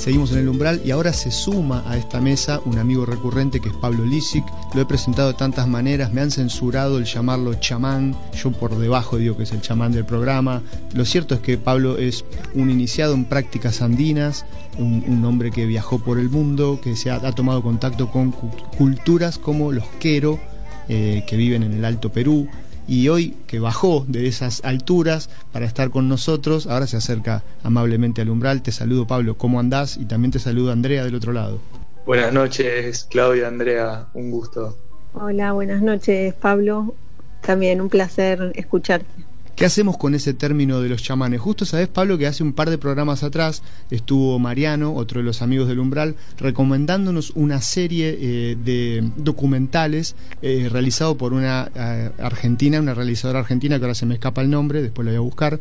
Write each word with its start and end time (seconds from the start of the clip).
Seguimos 0.00 0.32
en 0.32 0.38
el 0.38 0.48
umbral 0.48 0.80
y 0.82 0.92
ahora 0.92 1.12
se 1.12 1.30
suma 1.30 1.84
a 1.86 1.98
esta 1.98 2.22
mesa 2.22 2.62
un 2.64 2.78
amigo 2.78 3.04
recurrente 3.04 3.60
que 3.60 3.68
es 3.68 3.74
Pablo 3.76 4.06
Lisic. 4.06 4.42
Lo 4.72 4.80
he 4.80 4.86
presentado 4.86 5.28
de 5.28 5.34
tantas 5.34 5.68
maneras, 5.68 6.10
me 6.10 6.22
han 6.22 6.30
censurado 6.30 6.96
el 6.96 7.04
llamarlo 7.04 7.52
chamán. 7.52 8.16
Yo 8.32 8.50
por 8.50 8.78
debajo 8.78 9.18
digo 9.18 9.36
que 9.36 9.42
es 9.42 9.52
el 9.52 9.60
chamán 9.60 9.92
del 9.92 10.06
programa. 10.06 10.62
Lo 10.94 11.04
cierto 11.04 11.34
es 11.34 11.42
que 11.42 11.58
Pablo 11.58 11.98
es 11.98 12.24
un 12.54 12.70
iniciado 12.70 13.12
en 13.12 13.26
prácticas 13.26 13.82
andinas, 13.82 14.46
un, 14.78 15.22
hombre 15.22 15.50
que 15.50 15.66
viajó 15.66 15.98
por 15.98 16.18
el 16.18 16.30
mundo, 16.30 16.80
que 16.82 16.96
se 16.96 17.10
ha, 17.10 17.20
tomado 17.32 17.62
contacto 17.62 18.10
con 18.10 18.32
culturas 18.78 19.36
como 19.36 19.70
los 19.70 19.84
quero, 19.98 20.40
eh, 20.88 21.24
que 21.26 21.36
viven 21.36 21.62
en 21.62 21.74
el 21.74 21.84
Alto 21.84 22.10
Perú, 22.10 22.48
y 22.90 23.08
hoy 23.08 23.36
que 23.46 23.60
bajó 23.60 24.04
de 24.08 24.26
esas 24.26 24.64
alturas 24.64 25.30
para 25.52 25.64
estar 25.64 25.90
con 25.90 26.08
nosotros, 26.08 26.66
ahora 26.66 26.88
se 26.88 26.96
acerca 26.96 27.44
amablemente 27.62 28.20
al 28.20 28.30
umbral. 28.30 28.62
Te 28.62 28.72
saludo 28.72 29.06
Pablo, 29.06 29.36
¿cómo 29.38 29.60
andás? 29.60 29.96
Y 29.96 30.06
también 30.06 30.32
te 30.32 30.40
saludo 30.40 30.72
Andrea 30.72 31.04
del 31.04 31.14
otro 31.14 31.32
lado. 31.32 31.60
Buenas 32.04 32.32
noches 32.32 33.06
Claudia, 33.08 33.46
Andrea, 33.46 34.08
un 34.12 34.32
gusto. 34.32 34.76
Hola, 35.14 35.52
buenas 35.52 35.82
noches 35.82 36.34
Pablo, 36.34 36.96
también 37.42 37.80
un 37.80 37.88
placer 37.88 38.50
escucharte. 38.56 39.06
¿Qué 39.60 39.66
hacemos 39.66 39.98
con 39.98 40.14
ese 40.14 40.32
término 40.32 40.80
de 40.80 40.88
los 40.88 41.02
chamanes? 41.02 41.38
Justo 41.38 41.66
sabes, 41.66 41.86
Pablo, 41.86 42.16
que 42.16 42.26
hace 42.26 42.42
un 42.42 42.54
par 42.54 42.70
de 42.70 42.78
programas 42.78 43.22
atrás 43.22 43.62
estuvo 43.90 44.38
Mariano, 44.38 44.94
otro 44.94 45.20
de 45.20 45.24
los 45.26 45.42
amigos 45.42 45.68
del 45.68 45.80
Umbral, 45.80 46.16
recomendándonos 46.38 47.32
una 47.34 47.60
serie 47.60 48.16
eh, 48.18 48.56
de 48.64 49.06
documentales 49.16 50.16
eh, 50.40 50.70
realizado 50.72 51.18
por 51.18 51.34
una 51.34 51.70
eh, 51.74 52.10
argentina, 52.22 52.80
una 52.80 52.94
realizadora 52.94 53.40
argentina 53.40 53.78
que 53.78 53.84
ahora 53.84 53.94
se 53.94 54.06
me 54.06 54.14
escapa 54.14 54.40
el 54.40 54.48
nombre, 54.48 54.80
después 54.80 55.04
lo 55.04 55.10
voy 55.10 55.18
a 55.18 55.20
buscar, 55.20 55.60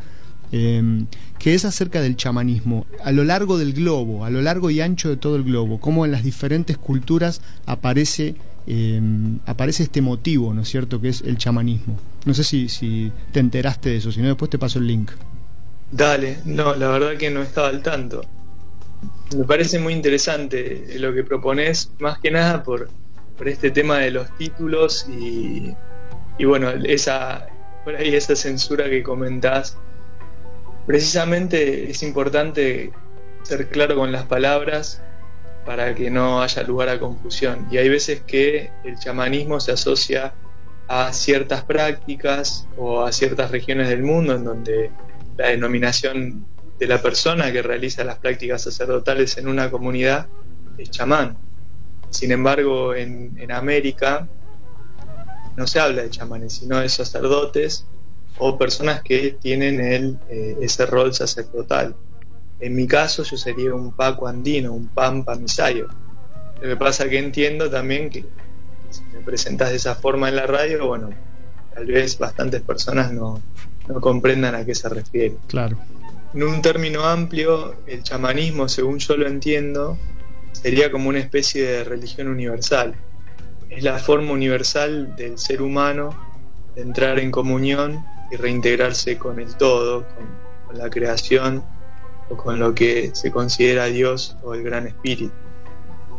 que 0.50 1.53
es 1.53 1.66
acerca 1.66 2.02
del 2.02 2.16
chamanismo 2.16 2.88
a 3.03 3.11
lo 3.11 3.25
largo 3.25 3.58
del 3.58 3.73
globo, 3.73 4.23
a 4.23 4.30
lo 4.30 4.41
largo 4.41 4.72
y 4.72 4.80
ancho 4.80 5.09
de 5.09 5.17
todo 5.17 5.36
el 5.36 5.44
globo, 5.44 5.80
cómo 5.80 6.06
en 6.06 6.11
las 6.11 6.23
diferentes 6.23 6.78
culturas 6.78 7.41
aparece 7.66 8.36
Em, 8.72 9.39
aparece 9.47 9.81
este 9.81 10.00
motivo, 10.00 10.53
¿no 10.53 10.61
es 10.61 10.69
cierto?, 10.69 11.02
que 11.02 11.09
es 11.09 11.22
el 11.22 11.39
chamanismo. 11.39 12.00
No 12.25 12.34
sé 12.34 12.44
si, 12.44 13.12
te 13.31 13.39
enteraste 13.39 13.89
de 13.89 13.98
eso, 13.98 14.12
si 14.12 14.22
no 14.22 14.28
después 14.28 14.50
te 14.50 14.59
paso 14.59 14.80
el 14.80 14.88
link. 14.88 15.12
Dale, 15.92 16.39
no, 16.45 16.75
la 16.75 16.89
verdad 16.89 17.17
que 17.17 17.30
no 17.30 17.42
estaba 17.42 17.70
al 17.70 17.81
tanto. 17.81 18.22
Me 19.36 19.45
parece 19.45 19.80
muy 19.80 19.94
interesante 19.94 20.86
lo 20.97 21.14
que 21.14 21.23
propones, 21.23 21.92
más 22.00 22.20
que 22.20 22.31
nada 22.31 22.64
por, 22.64 22.90
por 23.38 23.47
este 23.47 23.72
tema 23.72 24.00
de 24.00 24.12
los 24.12 24.36
títulos 24.38 25.08
y, 25.08 25.73
y 26.38 26.45
bueno, 26.45 26.70
esa, 26.70 27.47
por 27.84 27.95
ahí 27.95 28.14
esa 28.16 28.36
censura 28.36 28.90
que 28.90 29.02
comentás. 29.02 29.78
Precisamente 30.86 31.90
es 31.90 32.03
importante 32.03 32.92
ser 33.44 33.70
claro 33.70 33.95
con 33.95 34.12
las 34.12 34.25
palabras 34.25 35.02
para 35.66 35.94
que 35.95 36.09
no 36.09 36.42
haya 36.42 36.64
lugar 36.64 36.90
a 36.90 37.00
confusión. 37.00 37.67
Y 37.72 37.78
hay 37.78 37.90
veces 37.90 38.22
que 38.22 38.72
el 38.84 38.97
chamanismo 38.97 39.59
se 39.59 39.72
asocia 39.72 40.34
a 40.90 41.14
ciertas 41.14 41.64
prácticas 41.64 42.68
o 42.76 43.06
a 43.06 43.12
ciertas 43.12 43.52
regiones 43.52 43.90
del 43.90 44.02
mundo 44.02 44.34
en 44.34 44.44
donde 44.44 44.92
la 45.38 45.50
denominación 45.50 46.48
de 46.80 46.88
la 46.88 47.00
persona 47.00 47.52
que 47.52 47.62
realiza 47.62 48.04
las 48.04 48.18
prácticas 48.18 48.64
sacerdotales 48.64 49.38
en 49.38 49.48
una 49.48 49.70
comunidad 49.70 50.26
es 50.80 50.90
chamán. 50.90 51.38
Sin 52.09 52.31
embargo, 52.31 52.96
en, 52.96 53.52
América 53.52 54.28
no 55.56 55.68
se 55.68 55.80
habla 55.80 56.02
de 56.02 56.09
chamanes, 56.09 56.54
sino 56.54 56.80
de 56.80 56.90
sacerdotes 56.90 57.86
o 58.40 58.58
personas 58.58 59.03
que 59.03 59.38
tienen 59.40 60.20
eh, 60.28 60.58
ese 60.59 60.88
rol 60.88 61.14
sacerdotal. 61.14 61.96
En 62.59 62.76
mi 62.76 62.88
caso 62.88 63.24
yo 63.24 63.38
sería 63.38 63.76
un 63.76 63.92
Paco 63.92 64.28
andino, 64.28 64.74
un 64.74 64.88
Pampa 64.88 65.36
misayo. 65.36 65.88
Lo 66.62 66.68
que 66.68 66.75
pasa 66.78 67.08
que 67.08 67.19
entiendo 67.19 67.69
también 67.69 68.09
que 68.09 68.25
si 68.89 69.03
me 69.13 69.19
presentas 69.22 69.69
de 69.69 69.77
esa 69.77 69.95
forma 69.95 70.29
en 70.29 70.35
la 70.35 70.47
radio, 70.47 70.88
bueno, 70.88 71.09
tal 71.73 71.85
vez 71.85 72.17
bastantes 72.17 72.61
personas 72.61 73.11
no, 73.11 73.41
no 73.88 74.01
comprendan 74.01 74.55
a 74.55 74.66
qué 74.66 74.75
se 74.75 74.89
refiere. 74.89 75.35
Claro. 75.47 75.77
En 76.33 76.44
un 76.44 76.61
término 76.61 77.05
amplio, 77.05 77.75
el 77.88 78.03
chamanismo, 78.03 78.69
según 78.69 79.00
yo 79.00 79.17
lo 79.17 79.27
entiendo, 79.27 79.97
sería 80.51 80.91
como 80.91 81.09
una 81.09 81.19
especie 81.19 81.66
de 81.66 81.83
religión 81.83 82.27
universal. 82.27 82.95
Es 83.69 83.83
la 83.83 83.97
forma 83.97 84.31
universal 84.33 85.16
del 85.16 85.38
ser 85.38 85.61
humano 85.61 86.09
de 86.75 86.81
entrar 86.81 87.19
en 87.19 87.31
comunión 87.31 88.03
y 88.31 88.35
reintegrarse 88.35 89.17
con 89.17 89.39
el 89.39 89.56
todo, 89.56 90.06
con, 90.07 90.25
con 90.67 90.77
la 90.77 90.89
creación 90.89 91.63
o 92.29 92.38
con 92.38 92.59
lo 92.59 92.75
que 92.75 93.11
se 93.13 93.31
considera 93.31 93.85
Dios 93.85 94.38
o 94.44 94.53
el 94.53 94.63
Gran 94.63 94.85
Espíritu. 94.85 95.33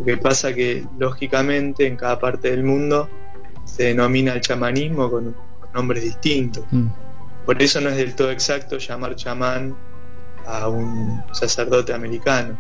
Lo 0.01 0.05
que 0.05 0.17
pasa 0.17 0.53
que 0.53 0.85
lógicamente 0.99 1.87
en 1.87 1.97
cada 1.97 2.19
parte 2.19 2.51
del 2.51 2.65
mundo 2.65 3.09
se 3.65 3.85
denomina 3.85 4.33
el 4.33 4.41
chamanismo 4.41 5.09
con, 5.11 5.37
nombres 5.73 6.03
distintos. 6.03 6.65
Mm. 6.73 6.89
Por 7.47 7.63
eso 7.63 7.81
no 7.81 7.91
es 7.91 7.97
del 7.97 8.17
todo 8.17 8.33
exacto 8.33 8.79
llamar 8.79 9.15
chamán 9.15 9.77
a 10.45 10.69
un 10.69 11.23
sacerdote 11.33 11.93
americano. 11.93 12.59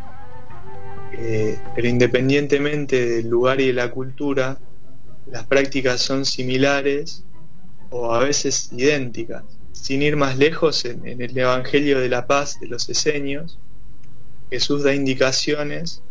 Eh, 1.12 1.58
pero 1.74 1.88
independientemente 1.88 3.04
del 3.04 3.28
lugar 3.28 3.60
y 3.60 3.66
de 3.66 3.72
la 3.72 3.90
cultura, 3.90 4.58
las 5.26 5.44
prácticas 5.44 6.00
son 6.00 6.24
similares 6.24 7.24
o 7.90 8.14
a 8.14 8.20
veces 8.20 8.70
idénticas 8.72 9.42
sin 9.80 10.02
ir 10.02 10.16
más 10.16 10.36
lejos, 10.36 10.84
en, 10.84 11.20
el 11.20 11.36
Evangelio 11.36 12.00
de 12.00 12.08
la 12.08 12.26
Paz 12.26 12.60
de 12.60 12.68
los 12.68 12.88
Esenios, 12.88 13.58
Jesús 14.50 14.82
da 14.82 14.94
indicaciones 14.94 16.02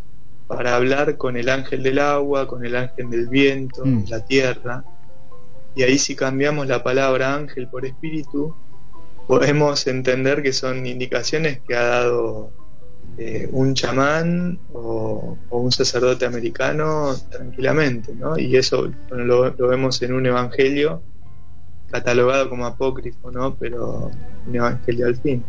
para 0.49 0.75
hablar 0.75 1.15
con 1.15 1.37
el 1.37 1.47
ángel 1.47 1.83
del 1.83 1.99
agua, 1.99 2.47
con 2.47 2.65
el 2.65 2.75
ángel 2.75 3.11
del 3.11 3.27
viento, 3.27 3.85
mm. 3.85 4.05
la 4.09 4.25
tierra. 4.25 4.83
Y 5.75 5.83
ahí 5.83 5.99
si 5.99 6.15
cambiamos 6.15 6.65
la 6.65 6.81
palabra 6.81 7.35
ángel 7.35 7.67
por 7.67 7.85
espíritu, 7.85 8.55
podemos 9.27 9.85
entender 9.85 10.41
que 10.41 10.51
son 10.51 10.87
indicaciones 10.87 11.61
que 11.67 11.75
ha 11.75 11.83
dado 11.83 12.51
eh, 13.19 13.47
un 13.51 13.75
chamán 13.75 14.57
o, 14.73 15.37
un 15.51 15.71
sacerdote 15.71 16.25
americano 16.25 17.15
tranquilamente, 17.29 18.15
¿no? 18.15 18.35
Y 18.39 18.57
eso 18.57 18.91
lo, 19.11 19.51
lo 19.51 19.67
vemos 19.67 20.01
en 20.01 20.13
un 20.13 20.25
evangelio 20.25 21.03
catalogado 21.91 22.49
como 22.49 22.65
apócrifo, 22.65 23.29
¿no? 23.29 23.53
Pero 23.53 24.09
un 24.47 24.55
evangelio 24.55 25.05
al 25.05 25.15
fin. 25.15 25.43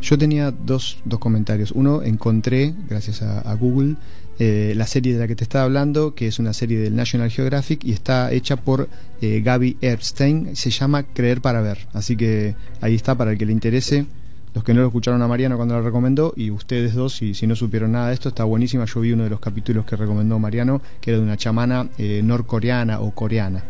Yo 0.00 0.18
tenía 0.18 0.50
dos, 0.50 0.98
dos 1.04 1.18
comentarios. 1.18 1.72
Uno, 1.72 2.02
encontré, 2.02 2.74
gracias 2.88 3.22
a, 3.22 3.54
Google, 3.54 3.96
eh, 4.38 4.74
la 4.76 4.86
serie 4.86 5.14
de 5.14 5.20
la 5.20 5.28
que 5.28 5.36
te 5.36 5.44
estaba 5.44 5.64
hablando, 5.64 6.14
que 6.14 6.26
es 6.26 6.38
una 6.38 6.52
serie 6.52 6.78
del 6.78 6.96
National 6.96 7.30
Geographic 7.30 7.84
y 7.84 7.92
está 7.92 8.32
hecha 8.32 8.56
por 8.56 8.88
eh, 9.20 9.40
Gaby 9.44 9.76
Epstein. 9.80 10.56
Se 10.56 10.70
llama 10.70 11.04
Creer 11.04 11.40
para 11.40 11.60
Ver. 11.60 11.86
Así 11.92 12.16
que 12.16 12.56
ahí 12.80 12.94
está 12.94 13.14
para 13.14 13.32
el 13.32 13.38
que 13.38 13.46
le 13.46 13.52
interese. 13.52 14.06
Los 14.54 14.64
que 14.64 14.74
no 14.74 14.80
lo 14.80 14.88
escucharon 14.88 15.22
a 15.22 15.28
Mariano 15.28 15.56
cuando 15.56 15.74
lo 15.74 15.82
recomendó 15.82 16.34
y 16.36 16.50
ustedes 16.50 16.94
dos, 16.94 17.14
si, 17.14 17.32
si 17.32 17.46
no 17.46 17.56
supieron 17.56 17.92
nada 17.92 18.08
de 18.08 18.14
esto, 18.14 18.28
está 18.28 18.44
buenísima. 18.44 18.84
Yo 18.84 19.00
vi 19.00 19.12
uno 19.12 19.24
de 19.24 19.30
los 19.30 19.40
capítulos 19.40 19.86
que 19.86 19.96
recomendó 19.96 20.38
Mariano, 20.38 20.82
que 21.00 21.10
era 21.10 21.18
de 21.18 21.24
una 21.24 21.38
chamana 21.38 21.88
eh, 21.96 22.20
norcoreana 22.22 23.00
o 23.00 23.12
coreana. 23.12 23.62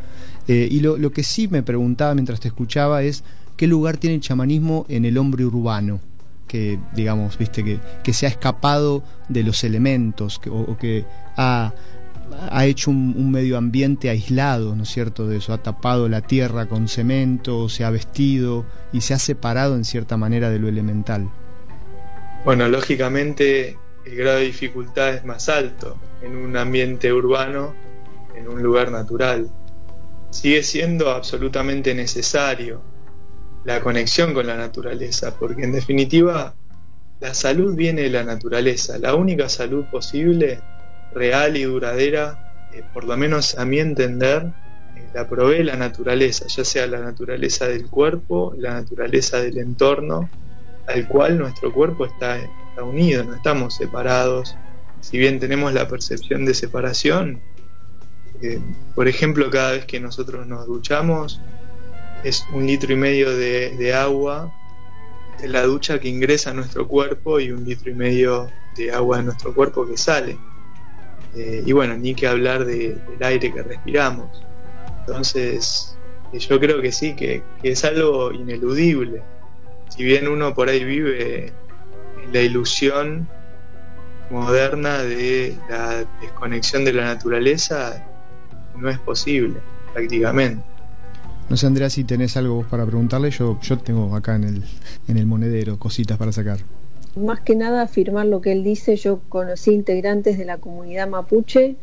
Eh, 0.49 0.67
y 0.71 0.81
lo, 0.81 1.13
que 1.13 1.23
sí 1.23 1.47
me 1.47 1.63
preguntaba 1.63 2.15
mientras 2.15 2.41
te 2.41 2.49
escuchaba 2.49 3.03
es 3.05 3.23
qué 3.63 3.69
lugar 3.69 3.97
tiene 3.97 4.17
el 4.17 4.21
chamanismo 4.21 4.87
en 4.89 5.05
el 5.05 5.17
hombre 5.17 5.45
urbano, 5.45 6.01
que 6.49 6.81
digamos, 6.97 7.39
viste, 7.39 7.63
que, 8.03 8.13
se 8.13 8.27
ha 8.27 8.29
escapado 8.29 9.05
de 9.29 9.45
los 9.45 9.63
elementos, 9.63 10.41
o, 10.51 10.77
que 10.77 11.05
ha, 11.37 11.73
ha 12.51 12.67
hecho 12.67 12.91
un, 12.91 13.31
medio 13.31 13.57
ambiente 13.57 14.11
aislado, 14.11 14.75
¿no 14.75 14.83
es 14.83 14.89
cierto?, 14.89 15.29
de 15.29 15.37
eso, 15.37 15.53
ha 15.53 15.63
tapado 15.63 16.09
la 16.09 16.23
tierra 16.23 16.67
con 16.67 16.89
cemento, 16.89 17.69
se 17.69 17.85
ha 17.85 17.91
vestido 17.91 18.67
y 18.93 19.03
se 19.03 19.15
ha 19.15 19.21
separado 19.21 19.77
en 19.77 19.85
cierta 19.85 20.17
manera 20.17 20.51
de 20.51 20.59
lo 20.59 20.67
elemental. 20.67 21.31
Bueno, 22.45 22.69
lógicamente 22.69 23.79
el 24.05 24.17
grado 24.17 24.39
de 24.39 24.47
dificultad 24.47 25.15
es 25.15 25.25
más 25.25 25.49
alto 25.49 25.97
en 26.21 26.35
un 26.35 26.57
ambiente 26.57 27.13
urbano, 27.13 27.75
en 28.35 28.49
un 28.49 28.61
lugar 28.61 28.91
natural 28.91 29.49
sigue 30.31 30.63
siendo 30.63 31.11
absolutamente 31.11 31.95
necesario 31.95 32.91
la 33.65 33.81
conexión 33.81 34.35
con 34.35 34.47
la 34.47 34.57
naturaleza, 34.57 35.37
porque 35.39 35.63
en 35.65 35.73
definitiva 35.73 36.55
la 37.21 37.35
salud 37.35 37.75
viene 37.75 38.03
de 38.03 38.11
la 38.11 38.25
naturaleza, 38.25 38.99
la 38.99 39.15
única 39.15 39.49
salud 39.49 39.87
posible, 39.87 40.61
real 41.13 41.57
y 41.57 41.65
duradera, 41.65 42.39
eh, 42.73 42.83
por 42.93 43.05
lo 43.05 43.17
menos 43.17 43.57
a 43.59 43.65
mi 43.65 43.79
entender, 43.79 44.47
eh, 44.97 45.09
la 45.15 45.29
provee 45.29 45.63
la 45.63 45.77
naturaleza, 45.77 46.47
ya 46.49 46.65
sea 46.65 46.87
la 46.87 46.99
naturaleza 46.99 47.69
del 47.69 47.89
cuerpo, 47.89 48.55
la 48.59 48.75
naturaleza 48.75 49.41
del 49.41 49.59
entorno, 49.59 50.29
al 50.87 51.07
cual 51.07 51.39
nuestro 51.39 51.73
cuerpo 51.73 52.07
está, 52.07 52.39
está 52.39 52.83
unido, 52.83 53.23
no 53.23 53.35
estamos 53.35 53.77
separados. 53.77 54.57
Si 55.01 55.19
bien 55.19 55.39
tenemos 55.39 55.73
la 55.73 55.87
percepción 55.87 56.45
de 56.45 56.55
separación, 56.55 57.41
por 58.95 59.09
ejemplo, 59.09 59.51
cada 59.51 59.73
vez 59.73 59.87
que 59.87 60.01
nosotros 60.01 60.47
nos 60.47 60.67
duchamos, 60.67 61.41
es 62.25 62.47
un 62.53 62.67
litro 62.67 62.93
y 62.93 62.97
medio 62.97 63.35
de, 63.35 63.95
agua 63.95 64.53
la 65.43 65.63
ducha 65.63 65.99
que 65.99 66.09
ingresa 66.09 66.51
a 66.51 66.55
nuestro 66.55 66.87
cuerpo 66.87 67.41
y 67.41 67.51
un 67.51 67.65
litro 67.65 67.91
y 67.91 67.95
medio 67.95 68.49
de 68.77 68.93
agua 68.93 69.17
de 69.17 69.25
nuestro 69.25 69.53
cuerpo 69.53 69.85
que 69.85 69.97
sale. 69.97 70.39
Eh, 71.35 71.65
y 71.67 71.73
bueno, 71.73 71.97
ni 71.97 72.15
que 72.15 72.29
hablar 72.29 72.65
del 72.65 73.01
aire 73.21 73.53
que 73.53 73.63
respiramos. 73.63 74.45
Entonces, 75.01 75.97
eh, 76.33 76.39
yo 76.39 76.61
creo 76.61 76.81
que 76.81 76.93
sí, 76.93 77.17
que, 77.17 77.43
es 77.65 77.85
algo 77.85 78.33
ineludible. 78.33 79.23
Si 79.89 80.05
bien 80.05 80.29
uno 80.29 80.55
por 80.55 80.69
ahí 80.69 80.85
vive 80.85 81.53
en 82.23 82.33
la 82.33 82.41
ilusión 82.41 83.29
moderna 84.31 85.03
de 85.03 85.57
la 85.69 86.05
desconexión 86.21 86.85
de 86.85 86.93
la 86.93 87.05
naturaleza, 87.05 88.01
no 88.77 88.89
es 88.89 88.99
posible, 89.01 89.61
prácticamente. 89.93 90.72
No 91.53 91.59
sé, 91.59 91.67
Andrea, 91.67 91.91
si 91.91 92.05
tenés 92.05 92.39
algo 92.39 92.65
para 92.71 92.87
preguntarle. 92.87 93.31
Yo, 93.31 93.59
yo 93.61 93.77
tengo 93.77 94.17
acá 94.17 94.37
en 94.37 94.45
el, 94.45 94.63
en 95.07 95.19
el 95.19 95.27
monedero 95.27 95.79
cositas 95.79 96.17
para 96.17 96.33
sacar. 96.33 96.61
Más 97.15 97.41
que 97.41 97.55
nada 97.55 97.83
afirmar 97.83 98.25
lo 98.25 98.41
que 98.41 98.53
él 98.53 98.65
dice, 98.65 98.97
yo 98.97 99.21
conocí 99.29 99.71
integrantes 99.71 100.39
de 100.39 100.47
la 100.47 100.57
comunidad 100.57 101.09
mapuche 101.09 101.77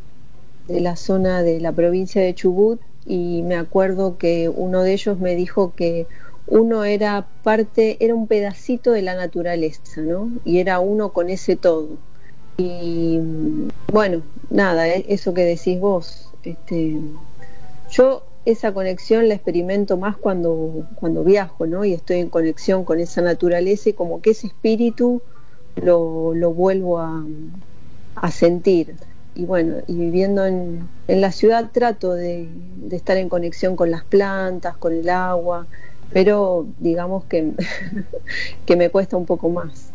de 0.68 0.82
la 0.82 0.96
zona 0.96 1.44
de 1.44 1.60
la 1.60 1.72
provincia 1.72 2.20
de 2.20 2.34
Chubut 2.34 2.82
y 3.06 3.44
me 3.44 3.58
acuerdo 3.58 4.18
que 4.18 4.50
uno 4.50 4.82
de 4.82 4.94
ellos 4.94 5.20
me 5.20 5.36
dijo 5.36 5.72
que 5.76 6.08
uno 6.48 6.84
era 6.84 7.28
parte, 7.44 8.04
era 8.04 8.16
un 8.16 8.26
pedacito 8.26 8.92
de 8.92 9.04
la 9.04 9.14
naturaleza, 9.14 10.02
¿no? 10.02 10.32
Y 10.46 10.58
era 10.58 10.80
uno 10.80 11.10
con 11.10 11.30
ese 11.30 11.56
todo. 11.56 11.90
Y 12.58 13.20
bueno, 13.94 14.24
nada, 14.50 14.88
e, 14.88 15.06
eso 15.10 15.36
que 15.36 15.44
decís 15.44 15.80
vos, 15.80 16.32
este, 16.44 16.98
yo 17.92 18.24
esa 18.52 18.74
conexión 18.74 19.28
la 19.28 19.36
experimento 19.36 19.98
más 19.98 20.18
cuando, 20.18 20.88
cuando 20.96 21.24
viajo, 21.24 21.66
¿no? 21.66 21.86
Y 21.86 21.94
estoy 21.94 22.18
en 22.18 22.30
conexión 22.30 22.84
con 22.84 23.00
esa 23.00 23.22
naturaleza 23.22 23.90
y 23.90 23.94
como 23.94 24.22
que 24.22 24.32
ese 24.32 24.48
espíritu 24.48 25.22
lo, 25.76 26.34
lo 26.34 26.54
vuelvo 26.54 27.00
a, 27.00 27.24
a, 28.16 28.32
sentir. 28.32 28.96
Y 29.36 29.46
bueno, 29.46 29.78
y 29.88 29.94
viviendo 29.94 30.46
en, 30.46 30.88
en 31.08 31.22
la 31.22 31.32
ciudad 31.32 31.70
trato 31.72 32.14
de, 32.14 32.50
de, 32.76 32.96
estar 32.96 33.18
en 33.18 33.30
conexión 33.30 33.76
con 33.76 33.92
las 33.92 34.04
plantas, 34.04 34.76
con 34.78 34.94
el 34.94 35.10
agua, 35.10 35.68
pero 36.12 36.66
digamos 36.80 37.26
que, 37.26 37.54
que 38.66 38.76
me 38.76 38.90
cuesta 38.90 39.18
un 39.18 39.26
poco 39.26 39.50
más. 39.50 39.92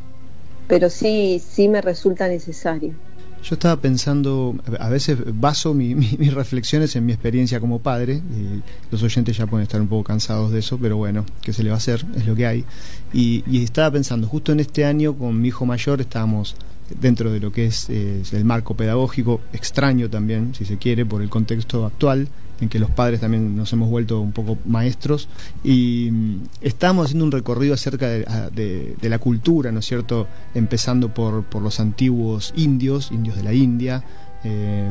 Pero 0.67 0.89
sí, 0.89 1.43
sí 1.47 1.69
me 1.69 1.83
resulta 1.83 2.29
necesario. 2.29 2.95
Yo 3.45 3.57
estaba 3.57 3.79
pensando, 3.79 4.57
a 4.81 4.89
veces 4.89 5.19
baso 5.39 5.75
mis 5.75 6.33
reflexiones 6.33 6.97
en 6.97 7.05
mi 7.05 7.13
experiencia 7.13 7.61
como 7.61 7.79
padre, 7.79 8.15
y 8.15 8.63
los 8.91 9.03
oyentes 9.03 9.37
ya 9.37 9.47
pueden 9.47 9.65
estar 9.65 9.83
un 9.83 9.87
poco 9.87 10.03
cansados 10.03 10.51
de 10.51 10.61
eso, 10.61 10.79
pero 10.79 10.97
bueno, 10.97 11.27
¿qué 11.43 11.53
se 11.53 11.63
le 11.63 11.69
va 11.69 11.75
a 11.75 11.77
hacer? 11.77 12.07
Es 12.17 12.27
lo 12.27 12.35
que 12.35 12.47
hay. 12.47 12.65
Y, 13.13 13.63
estaba 13.63 13.91
pensando, 13.91 14.27
justo 14.29 14.53
en 14.53 14.61
este 14.61 14.87
año 14.87 15.13
con 15.13 15.39
mi 15.39 15.49
hijo 15.49 15.67
mayor 15.67 16.01
estábamos 16.01 16.57
dentro 17.01 17.33
de 17.33 17.41
lo 17.41 17.53
que 17.53 17.67
es, 17.67 17.89
es 17.91 18.33
el 18.33 18.45
marco 18.45 18.75
pedagógico, 18.75 19.41
extraño 19.53 20.11
también, 20.11 20.55
si 20.55 20.65
se 20.65 20.79
quiere, 20.79 21.07
por 21.07 21.23
el 21.23 21.31
contexto 21.31 21.87
actual, 21.87 22.29
en 22.61 22.69
que 22.69 22.79
los 22.79 22.91
padres 22.91 23.21
también 23.21 23.57
nos 23.57 23.73
hemos 23.73 23.91
vuelto 23.91 24.21
un 24.21 24.33
poco 24.33 24.59
maestros 24.65 25.29
y 25.63 26.09
mm, 26.11 26.43
estamos 26.61 27.07
haciendo 27.07 27.25
un 27.25 27.33
recorrido 27.33 27.75
acerca 27.75 28.09
de, 28.09 28.97
la 29.03 29.19
cultura, 29.19 29.73
¿no 29.73 29.81
es 29.81 29.87
cierto? 29.87 30.27
Empezando 30.55 31.13
por, 31.13 31.45
por, 31.45 31.63
los 31.63 31.81
antiguos 31.81 32.53
indios, 32.57 33.11
indios 33.11 33.37
de 33.37 33.43
la 33.43 33.53
India, 33.53 34.05
eh, 34.45 34.91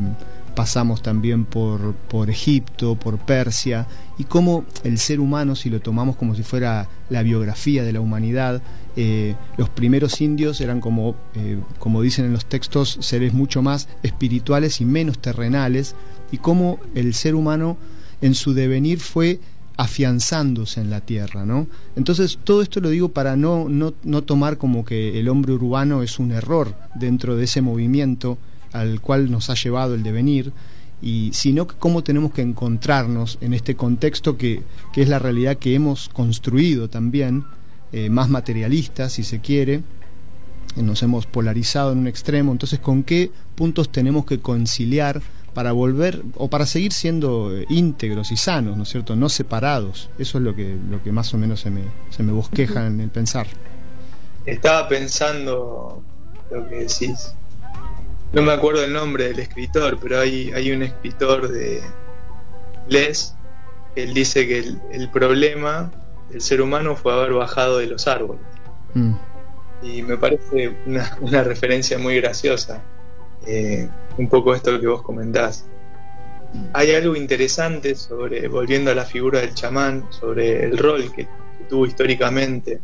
pasamos 0.56 1.02
también 1.02 1.46
por, 1.46 1.94
por 1.94 2.30
Egipto, 2.30 2.96
por 2.96 3.18
Persia, 3.18 3.88
y 4.18 4.26
cómo 4.26 4.66
el 4.84 4.98
ser 4.98 5.20
humano, 5.20 5.56
si 5.56 5.70
lo 5.70 5.80
tomamos 5.82 6.16
como 6.16 6.36
si 6.36 6.44
fuera 6.44 6.90
la 7.10 7.24
biografía 7.24 7.84
de 7.84 7.94
la 7.94 8.00
humanidad, 8.00 8.62
eh, 8.96 9.36
los 9.58 9.70
primeros 9.70 10.22
indios 10.22 10.62
eran 10.62 10.80
como, 10.80 11.16
eh, 11.36 11.60
como 11.80 12.02
dicen 12.02 12.26
en 12.26 12.34
los 12.34 12.46
textos, 12.46 12.98
seres 13.02 13.34
mucho 13.34 13.62
más 13.62 13.88
espirituales 14.04 14.82
y 14.82 14.86
menos 14.86 15.20
terrenales, 15.20 15.96
y 16.32 16.38
cómo 16.38 16.80
el 16.96 17.14
ser 17.14 17.36
humano 17.36 17.78
en 18.22 18.36
su 18.36 18.54
devenir 18.54 19.00
fue 19.00 19.40
afianzándose 19.76 20.82
en 20.82 20.90
la 20.90 21.02
tierra, 21.02 21.46
¿no? 21.46 21.68
Entonces 21.96 22.38
todo 22.44 22.62
esto 22.62 22.80
lo 22.80 22.90
digo 22.90 23.10
para 23.10 23.36
no, 23.36 23.68
no, 23.70 23.94
no 24.04 24.22
tomar 24.22 24.58
como 24.58 24.86
que 24.86 25.20
el 25.20 25.30
hombre 25.30 25.54
urbano 25.54 26.04
es 26.04 26.20
un 26.20 26.32
error 26.32 26.76
dentro 26.94 27.36
de 27.36 27.46
ese 27.46 27.62
movimiento 27.62 28.38
al 28.74 29.00
cual 29.02 29.32
nos 29.32 29.50
ha 29.50 29.56
llevado 29.56 29.96
el 29.96 30.04
devenir, 30.04 30.52
y 31.02 31.32
sino 31.34 31.68
que 31.68 31.76
cómo 31.78 32.04
tenemos 32.04 32.32
que 32.32 32.42
encontrarnos 32.42 33.38
en 33.42 33.54
este 33.54 33.76
contexto 33.76 34.38
que, 34.38 34.64
que 34.94 35.02
es 35.02 35.10
la 35.10 35.20
realidad 35.20 35.58
que 35.58 35.76
hemos 35.76 36.10
construido 36.10 36.90
también, 36.90 37.46
eh, 37.92 38.10
más 38.10 38.30
materialista 38.30 39.10
si 39.10 39.24
se 39.24 39.40
quiere, 39.40 39.84
nos 40.76 41.04
hemos 41.04 41.28
polarizado 41.28 41.92
en 41.92 42.00
un 42.00 42.08
extremo, 42.08 42.52
entonces 42.52 42.80
con 42.80 43.04
qué 43.04 43.32
puntos 43.56 43.92
tenemos 43.92 44.26
que 44.26 44.40
conciliar 44.40 45.22
para 45.54 45.72
volver 45.72 46.24
o 46.36 46.50
para 46.50 46.66
seguir 46.66 46.94
siendo 46.94 47.56
eh, 47.56 47.66
íntegros 47.70 48.32
y 48.32 48.38
sanos, 48.38 48.76
¿no 48.76 48.84
es 48.84 48.90
cierto? 48.90 49.16
No 49.16 49.30
separados. 49.30 50.10
Eso 50.18 50.40
es 50.40 50.44
lo 50.44 50.56
que, 50.56 50.78
lo 50.90 51.04
que 51.04 51.12
más 51.12 51.34
o 51.34 51.38
menos 51.38 51.60
se 51.60 51.70
me, 51.70 51.84
se 52.10 52.24
me 52.24 52.32
bosqueja 52.32 52.88
en 52.88 53.00
el 53.00 53.10
pensar. 53.10 53.48
Estaba 54.46 54.88
pensando 54.88 56.02
lo 56.50 56.68
que 56.68 56.76
decís 56.76 57.36
no 58.34 58.42
me 58.42 58.52
acuerdo 58.52 58.84
el 58.84 58.92
nombre 58.92 59.26
del 59.26 59.40
escritor, 59.40 60.00
pero 60.02 60.20
hay, 60.20 60.52
hay 60.54 60.72
un 60.72 60.82
escritor 60.82 61.50
de 61.50 61.82
Les, 62.90 63.36
él 63.96 64.14
dice 64.14 64.48
que 64.48 64.74
el, 64.92 65.10
problema 65.10 65.92
del 66.30 66.42
ser 66.42 66.62
humano 66.62 66.96
fue 66.96 67.14
haber 67.14 67.34
bajado 67.34 67.78
de 67.78 67.88
los 67.88 68.08
árboles. 68.08 68.42
Mm. 68.96 69.14
Y 69.84 70.02
me 70.02 70.18
parece 70.18 70.76
una, 71.22 71.44
referencia 71.44 72.00
muy 72.00 72.20
graciosa, 72.20 72.82
eh, 73.46 73.88
un 74.18 74.28
poco 74.28 74.56
esto 74.56 74.80
que 74.80 74.88
vos 74.88 75.04
comentás. 75.04 75.66
Hay 76.74 76.92
algo 76.92 77.16
interesante 77.16 77.96
sobre, 77.96 78.48
volviendo 78.48 78.90
a 78.90 78.96
la 78.96 79.06
figura 79.06 79.42
del 79.42 79.54
chamán, 79.54 80.06
sobre 80.10 80.64
el 80.64 80.78
rol 80.78 81.12
que 81.14 81.28
tuvo 81.70 81.86
históricamente 81.86 82.82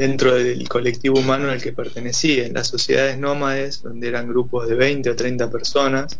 dentro 0.00 0.34
del 0.34 0.66
colectivo 0.66 1.20
humano 1.20 1.50
al 1.50 1.60
que 1.60 1.74
pertenecía, 1.74 2.46
en 2.46 2.54
las 2.54 2.68
sociedades 2.68 3.18
nómades, 3.18 3.82
donde 3.82 4.08
eran 4.08 4.28
grupos 4.28 4.66
de 4.66 4.74
20 4.74 5.10
o 5.10 5.14
30 5.14 5.50
personas, 5.50 6.18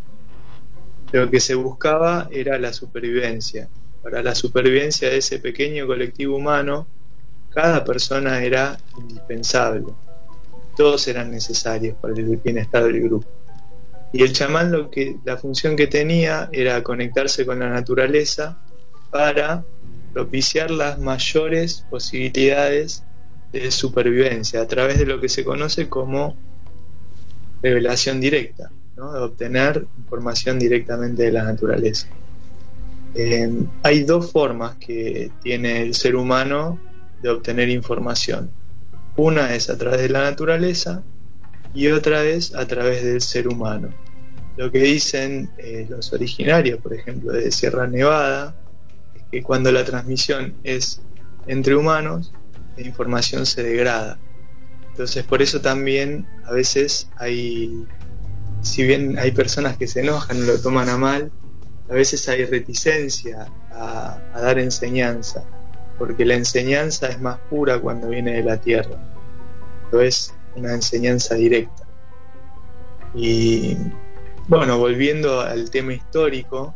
lo 1.13 1.31
que 1.31 1.41
se 1.41 1.55
buscaba 1.55 2.29
era 2.31 2.59
la 2.59 2.75
supervivencia. 2.75 3.71
Para 4.03 4.23
la 4.23 4.35
supervivencia 4.35 5.09
de 5.09 5.17
ese 5.17 5.39
pequeño 5.39 5.87
colectivo 5.87 6.37
humano, 6.37 6.87
cada 7.49 7.83
persona 7.83 8.45
era 8.45 8.79
indispensable. 8.99 9.87
Todos 10.77 11.09
eran 11.09 11.31
necesarios 11.31 11.97
para 12.03 12.13
el 12.13 12.37
bienestar 12.37 12.85
del 12.85 13.01
grupo. 13.01 13.27
Y 14.13 14.25
el 14.25 14.35
chamán 14.35 14.73
lo 14.73 14.91
que 14.91 15.17
la 15.25 15.39
función 15.39 15.75
que 15.75 15.87
tenía 15.87 16.51
era 16.53 16.83
conectarse 16.83 17.47
con 17.47 17.61
la 17.61 17.71
naturaleza 17.71 18.59
para 19.11 19.65
propiciar 20.13 20.71
las 20.71 20.99
mayores 20.99 21.87
posibilidades 21.89 23.05
de 23.53 23.71
supervivencia 23.71 24.61
a 24.61 24.67
través 24.67 24.99
de 24.99 25.07
lo 25.07 25.21
que 25.21 25.29
se 25.29 25.45
conoce 25.45 25.89
como 25.89 26.37
revelación 27.63 28.21
directa, 28.21 28.71
¿no? 28.97 29.13
de 29.13 29.21
obtener 29.21 29.87
información 29.99 30.59
directamente 30.59 31.25
de 31.25 31.33
la 31.33 31.45
naturaleza. 31.45 32.07
Eh, 33.15 33.51
hay 33.83 34.05
dos 34.05 34.31
formas 34.31 34.77
que 34.77 35.33
tiene 35.43 35.83
el 35.83 35.95
ser 35.95 36.15
humano 36.15 36.79
de 37.23 37.31
obtener 37.31 37.69
información. 37.69 38.51
Una 39.17 39.55
es 39.55 39.69
a 39.69 39.77
través 39.77 40.01
de 40.01 40.09
la 40.09 40.23
naturaleza 40.23 41.03
y 41.75 41.89
otra 41.89 42.25
es 42.25 42.55
a 42.55 42.67
través 42.67 43.03
del 43.03 43.21
ser 43.21 43.49
humano. 43.49 43.89
Lo 44.57 44.71
que 44.71 44.79
dicen 44.79 45.51
eh, 45.59 45.87
los 45.89 46.13
originarios, 46.13 46.81
por 46.81 46.95
ejemplo, 46.95 47.33
de 47.33 47.51
Sierra 47.51 47.87
Nevada, 47.87 48.55
es 49.15 49.23
que 49.31 49.43
cuando 49.43 49.73
la 49.73 49.85
transmisión 49.85 50.55
es 50.65 51.01
entre 51.47 51.75
humanos, 51.75 52.33
la 52.77 52.87
información 52.87 53.47
se 53.47 53.63
degrada. 53.63 54.19
Entonces 54.91 55.25
por 55.25 55.43
eso 55.43 55.61
también 55.61 56.27
a 56.45 56.53
veces 56.53 57.09
hay, 57.17 57.87
si 58.63 58.85
bien 58.85 59.19
hay 59.19 59.33
personas 59.33 59.77
que 59.77 59.87
se 59.87 60.01
enojan 60.01 60.39
y 60.39 60.43
lo 60.43 60.61
toman 60.61 60.89
a 60.89 60.97
mal, 60.97 61.33
a 61.91 61.95
veces 61.95 62.29
hay 62.29 62.45
reticencia 62.45 63.49
a, 63.73 64.19
dar 64.35 64.59
enseñanza, 64.59 65.45
porque 65.99 66.25
la 66.25 66.35
enseñanza 66.35 67.09
es 67.09 67.21
más 67.21 67.39
pura 67.51 67.79
cuando 67.81 68.09
viene 68.09 68.35
de 68.35 68.45
la 68.45 68.61
tierra, 68.61 68.97
no 69.93 70.01
es 70.01 70.33
una 70.55 70.73
enseñanza 70.73 71.35
directa. 71.35 71.87
Y 73.15 73.77
bueno, 74.47 74.79
volviendo 74.79 75.41
al 75.41 75.71
tema 75.71 75.93
histórico, 75.95 76.75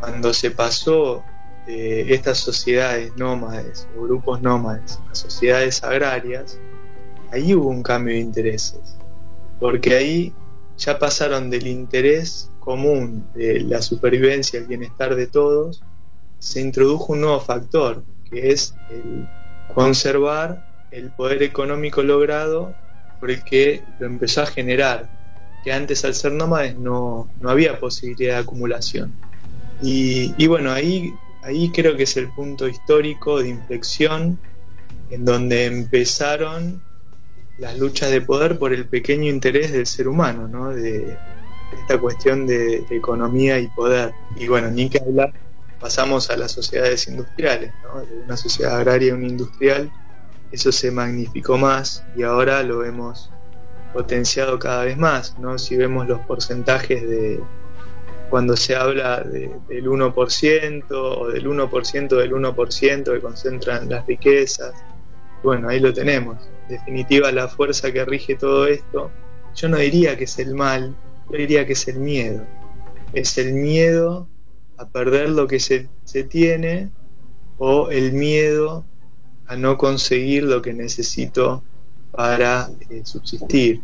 cuando 0.00 0.32
se 0.32 0.50
pasó 0.50 1.22
de 1.66 2.14
estas 2.14 2.38
sociedades 2.38 3.16
nómades 3.16 3.88
o 3.96 4.02
grupos 4.02 4.42
nómades 4.42 4.98
a 5.10 5.14
sociedades 5.14 5.82
agrarias, 5.82 6.58
ahí 7.32 7.54
hubo 7.54 7.68
un 7.68 7.82
cambio 7.82 8.14
de 8.14 8.20
intereses, 8.20 8.96
porque 9.58 9.94
ahí 9.94 10.32
ya 10.76 10.98
pasaron 10.98 11.50
del 11.50 11.66
interés 11.66 12.50
común 12.60 13.24
de 13.34 13.60
la 13.60 13.80
supervivencia, 13.82 14.58
el 14.58 14.66
bienestar 14.66 15.14
de 15.14 15.26
todos, 15.26 15.82
se 16.38 16.60
introdujo 16.60 17.12
un 17.12 17.22
nuevo 17.22 17.40
factor, 17.40 18.02
que 18.28 18.50
es 18.50 18.74
el 18.90 19.26
conservar 19.72 20.62
el 20.90 21.10
poder 21.10 21.42
económico 21.42 22.02
logrado 22.02 22.74
por 23.18 23.30
el 23.30 23.42
que 23.42 23.82
lo 23.98 24.06
empezó 24.06 24.42
a 24.42 24.46
generar, 24.46 25.08
que 25.64 25.72
antes 25.72 26.04
al 26.04 26.14
ser 26.14 26.32
nómades 26.32 26.78
no, 26.78 27.28
no 27.40 27.50
había 27.50 27.80
posibilidad 27.80 28.34
de 28.34 28.40
acumulación. 28.40 29.12
Y, 29.82 30.34
y, 30.36 30.46
bueno, 30.46 30.70
ahí, 30.70 31.12
ahí 31.44 31.70
creo 31.70 31.96
que 31.96 32.04
es 32.04 32.16
el 32.16 32.28
punto 32.28 32.66
histórico 32.66 33.40
de 33.40 33.50
inflexión 33.50 34.38
en 35.10 35.24
donde 35.24 35.66
empezaron 35.66 36.82
las 37.58 37.78
luchas 37.78 38.10
de 38.10 38.20
poder 38.20 38.58
por 38.58 38.72
el 38.72 38.86
pequeño 38.86 39.30
interés 39.30 39.72
del 39.72 39.86
ser 39.86 40.08
humano, 40.08 40.48
¿no? 40.48 40.70
de 40.70 41.16
esta 41.78 41.98
cuestión 41.98 42.46
de, 42.46 42.84
economía 42.90 43.58
y 43.58 43.68
poder. 43.68 44.12
Y 44.36 44.48
bueno, 44.48 44.70
ni 44.70 44.88
que 44.88 44.98
hablar, 44.98 45.32
pasamos 45.78 46.30
a 46.30 46.36
las 46.36 46.52
sociedades 46.52 47.06
industriales, 47.06 47.72
¿no? 47.82 48.00
de 48.00 48.24
una 48.24 48.36
sociedad 48.36 48.76
agraria 48.76 49.12
a 49.12 49.16
una 49.16 49.26
industrial, 49.26 49.92
eso 50.50 50.72
se 50.72 50.90
magnificó 50.90 51.58
más 51.58 52.04
y 52.16 52.22
ahora 52.22 52.62
lo 52.62 52.84
hemos 52.84 53.30
potenciado 53.92 54.58
cada 54.58 54.84
vez 54.84 54.96
más. 54.96 55.38
¿no? 55.38 55.58
Si 55.58 55.76
vemos 55.76 56.08
los 56.08 56.20
porcentajes 56.20 57.02
de 57.08 57.40
cuando 58.34 58.56
se 58.56 58.74
habla 58.74 59.20
del 59.20 59.86
1% 59.86 60.84
o 60.90 61.28
del 61.28 61.46
1% 61.46 62.08
del 62.16 62.32
1% 62.32 63.12
que 63.12 63.20
concentran 63.20 63.88
las 63.88 64.04
riquezas, 64.08 64.74
bueno, 65.44 65.68
ahí 65.68 65.78
lo 65.78 65.94
tenemos. 65.94 66.38
En 66.62 66.76
definitiva, 66.76 67.30
la 67.30 67.46
fuerza 67.46 67.92
que 67.92 68.04
rige 68.04 68.34
todo 68.34 68.66
esto, 68.66 69.12
yo 69.54 69.68
no 69.68 69.76
diría 69.76 70.16
que 70.16 70.24
es 70.24 70.36
el 70.40 70.56
mal, 70.56 70.96
yo 71.30 71.36
diría 71.36 71.64
que 71.64 71.74
es 71.74 71.86
el 71.86 72.00
miedo. 72.00 72.44
Es 73.12 73.38
el 73.38 73.52
miedo 73.52 74.26
a 74.78 74.88
perder 74.88 75.30
lo 75.30 75.46
que 75.46 75.60
se, 75.60 75.88
se 76.02 76.24
tiene 76.24 76.90
o 77.58 77.90
el 77.90 78.14
miedo 78.14 78.84
a 79.46 79.54
no 79.54 79.78
conseguir 79.78 80.42
lo 80.42 80.60
que 80.60 80.72
necesito 80.72 81.62
para 82.10 82.68
eh, 82.90 83.02
subsistir. 83.04 83.80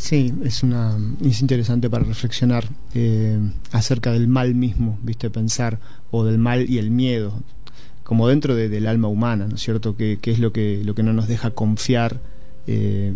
Sí, 0.00 0.32
es 0.44 0.62
una 0.62 0.96
es 1.22 1.42
interesante 1.42 1.90
para 1.90 2.04
reflexionar 2.04 2.64
eh, 2.94 3.38
acerca 3.70 4.10
del 4.12 4.28
mal 4.28 4.54
mismo, 4.54 4.98
viste 5.02 5.28
pensar 5.28 5.78
o 6.10 6.24
del 6.24 6.38
mal 6.38 6.68
y 6.70 6.78
el 6.78 6.90
miedo 6.90 7.42
como 8.02 8.26
dentro 8.26 8.56
del 8.56 8.86
alma 8.86 9.08
humana, 9.08 9.46
¿no 9.46 9.56
es 9.56 9.60
cierto? 9.60 9.96
Que, 9.96 10.18
es 10.20 10.38
lo 10.38 10.52
que, 10.52 10.80
lo 10.84 10.94
que 10.94 11.02
no 11.02 11.12
nos 11.12 11.28
deja 11.28 11.50
confiar 11.50 12.18
eh, 12.66 13.12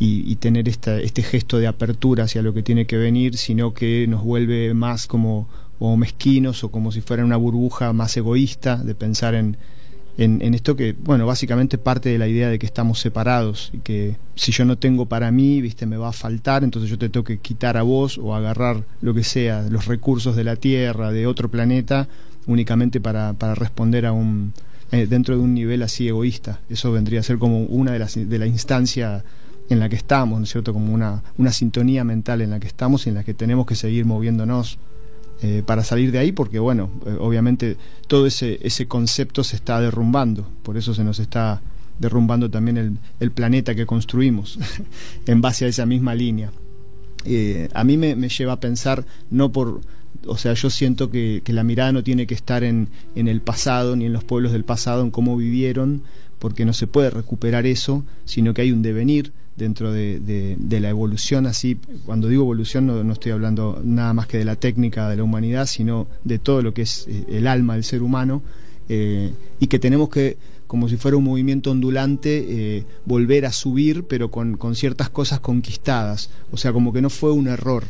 y, 0.00 0.34
tener 0.36 0.68
esta, 0.68 0.98
este 0.98 1.22
gesto 1.22 1.58
de 1.58 1.68
apertura 1.68 2.24
hacia 2.24 2.42
lo 2.42 2.52
que 2.52 2.64
tiene 2.64 2.84
que 2.84 2.96
venir, 2.96 3.38
sino 3.38 3.72
que 3.72 4.06
nos 4.08 4.22
vuelve 4.22 4.74
más 4.74 5.06
como, 5.06 5.48
o 5.78 5.96
mezquinos 5.96 6.64
o 6.64 6.70
como 6.70 6.90
si 6.90 7.00
fuera 7.00 7.24
una 7.24 7.36
burbuja 7.36 7.92
más 7.92 8.14
egoísta 8.16 8.76
de 8.76 8.94
pensar 8.94 9.34
en, 10.16 10.42
en, 10.42 10.54
esto 10.54 10.76
que, 10.76 10.94
bueno, 10.98 11.26
básicamente 11.26 11.78
parte 11.78 12.08
de 12.08 12.18
la 12.18 12.28
idea 12.28 12.48
de 12.48 12.58
que 12.58 12.66
estamos 12.66 13.00
separados 13.00 13.70
y 13.72 13.78
que 13.78 14.16
si 14.36 14.52
yo 14.52 14.64
no 14.64 14.78
tengo 14.78 15.06
para 15.06 15.30
mí, 15.30 15.60
viste, 15.60 15.86
me 15.86 15.96
va 15.96 16.08
a 16.08 16.12
faltar, 16.12 16.62
entonces 16.64 16.90
yo 16.90 16.98
te 16.98 17.08
tengo 17.08 17.24
que 17.24 17.38
quitar 17.38 17.76
a 17.76 17.82
vos 17.82 18.18
o 18.18 18.34
agarrar 18.34 18.84
lo 19.00 19.14
que 19.14 19.24
sea, 19.24 19.62
los 19.62 19.86
recursos 19.86 20.36
de 20.36 20.44
la 20.44 20.56
Tierra, 20.56 21.10
de 21.10 21.26
otro 21.26 21.50
planeta, 21.50 22.08
únicamente 22.46 23.00
para, 23.00 23.32
para 23.32 23.54
responder 23.54 24.06
a 24.06 24.12
un 24.12 24.52
eh, 24.92 25.06
dentro 25.06 25.36
de 25.36 25.42
un 25.42 25.54
nivel 25.54 25.82
así 25.82 26.06
egoísta. 26.06 26.60
Eso 26.68 26.92
vendría 26.92 27.20
a 27.20 27.22
ser 27.24 27.38
como 27.38 27.64
una 27.64 27.92
de 27.92 27.98
las 27.98 28.14
de 28.14 28.38
la 28.38 28.46
instancia 28.46 29.24
en 29.68 29.80
la 29.80 29.88
que 29.88 29.96
estamos, 29.96 30.38
¿no 30.38 30.44
es 30.44 30.52
cierto? 30.52 30.72
Como 30.72 30.92
una, 30.92 31.22
una 31.38 31.52
sintonía 31.52 32.04
mental 32.04 32.42
en 32.42 32.50
la 32.50 32.60
que 32.60 32.66
estamos 32.66 33.06
y 33.06 33.08
en 33.08 33.16
la 33.16 33.24
que 33.24 33.34
tenemos 33.34 33.66
que 33.66 33.74
seguir 33.74 34.04
moviéndonos 34.04 34.78
eh, 35.42 35.62
para 35.64 35.84
salir 35.84 36.12
de 36.12 36.18
ahí, 36.18 36.32
porque 36.32 36.58
bueno, 36.58 36.90
eh, 37.06 37.16
obviamente 37.18 37.76
todo 38.06 38.26
ese, 38.26 38.58
ese 38.62 38.86
concepto 38.86 39.44
se 39.44 39.56
está 39.56 39.80
derrumbando, 39.80 40.48
por 40.62 40.76
eso 40.76 40.94
se 40.94 41.04
nos 41.04 41.18
está 41.18 41.60
derrumbando 41.98 42.50
también 42.50 42.76
el, 42.76 42.98
el 43.20 43.30
planeta 43.30 43.74
que 43.74 43.86
construimos 43.86 44.58
en 45.26 45.40
base 45.40 45.64
a 45.64 45.68
esa 45.68 45.86
misma 45.86 46.14
línea. 46.14 46.50
a 47.72 47.84
mí 47.84 47.96
me, 47.96 48.28
lleva 48.28 48.54
a 48.54 48.60
pensar, 48.60 49.04
no 49.30 49.50
por 49.50 49.80
o 50.26 50.36
sea, 50.36 50.54
yo 50.54 50.70
siento 50.70 51.10
que, 51.10 51.42
la 51.46 51.64
mirada 51.64 51.92
no 51.92 52.02
tiene 52.02 52.26
que 52.26 52.34
estar 52.34 52.64
en, 52.64 52.88
en, 53.14 53.28
el 53.28 53.40
pasado 53.40 53.96
ni 53.96 54.06
en 54.06 54.12
los 54.12 54.24
pueblos 54.24 54.52
del 54.52 54.64
pasado, 54.64 55.02
en 55.02 55.10
cómo 55.10 55.36
vivieron, 55.36 56.02
porque 56.38 56.64
no 56.64 56.72
se 56.72 56.86
puede 56.86 57.10
recuperar 57.10 57.66
eso, 57.66 58.04
sino 58.24 58.54
que 58.54 58.62
hay 58.62 58.72
un 58.72 58.82
devenir 58.82 59.32
dentro 59.56 59.92
de, 59.92 60.56
la 60.68 60.88
evolución 60.88 61.46
así. 61.46 61.78
Cuando 62.06 62.28
digo 62.28 62.42
evolución 62.42 62.86
no, 62.86 63.12
estoy 63.12 63.32
hablando 63.32 63.80
nada 63.84 64.12
más 64.12 64.26
que 64.26 64.38
de 64.38 64.44
la 64.44 64.56
técnica 64.56 65.08
de 65.08 65.16
la 65.16 65.22
humanidad, 65.22 65.66
sino 65.66 66.06
de 66.24 66.38
todo 66.38 66.62
lo 66.62 66.74
que 66.74 66.82
es 66.82 67.06
eh, 67.08 67.24
el 67.28 67.46
alma 67.46 67.74
del 67.74 67.84
ser 67.84 68.02
humano, 68.02 68.42
eh, 68.88 69.32
y 69.60 69.66
que 69.66 69.78
tenemos 69.78 70.08
que, 70.08 70.36
como 70.66 70.88
si 70.88 70.96
fuera 70.96 71.16
un 71.16 71.24
movimiento 71.24 71.70
ondulante, 71.70 72.46
eh, 72.48 72.84
volver 73.04 73.46
a 73.46 73.52
subir, 73.52 74.04
pero 74.04 74.30
con, 74.30 74.56
con, 74.56 74.74
ciertas 74.74 75.10
cosas 75.10 75.40
conquistadas. 75.40 76.30
O 76.50 76.56
sea, 76.56 76.72
como 76.72 76.92
que 76.92 77.00
no 77.00 77.10
fue 77.10 77.32
un 77.32 77.48
error 77.48 77.84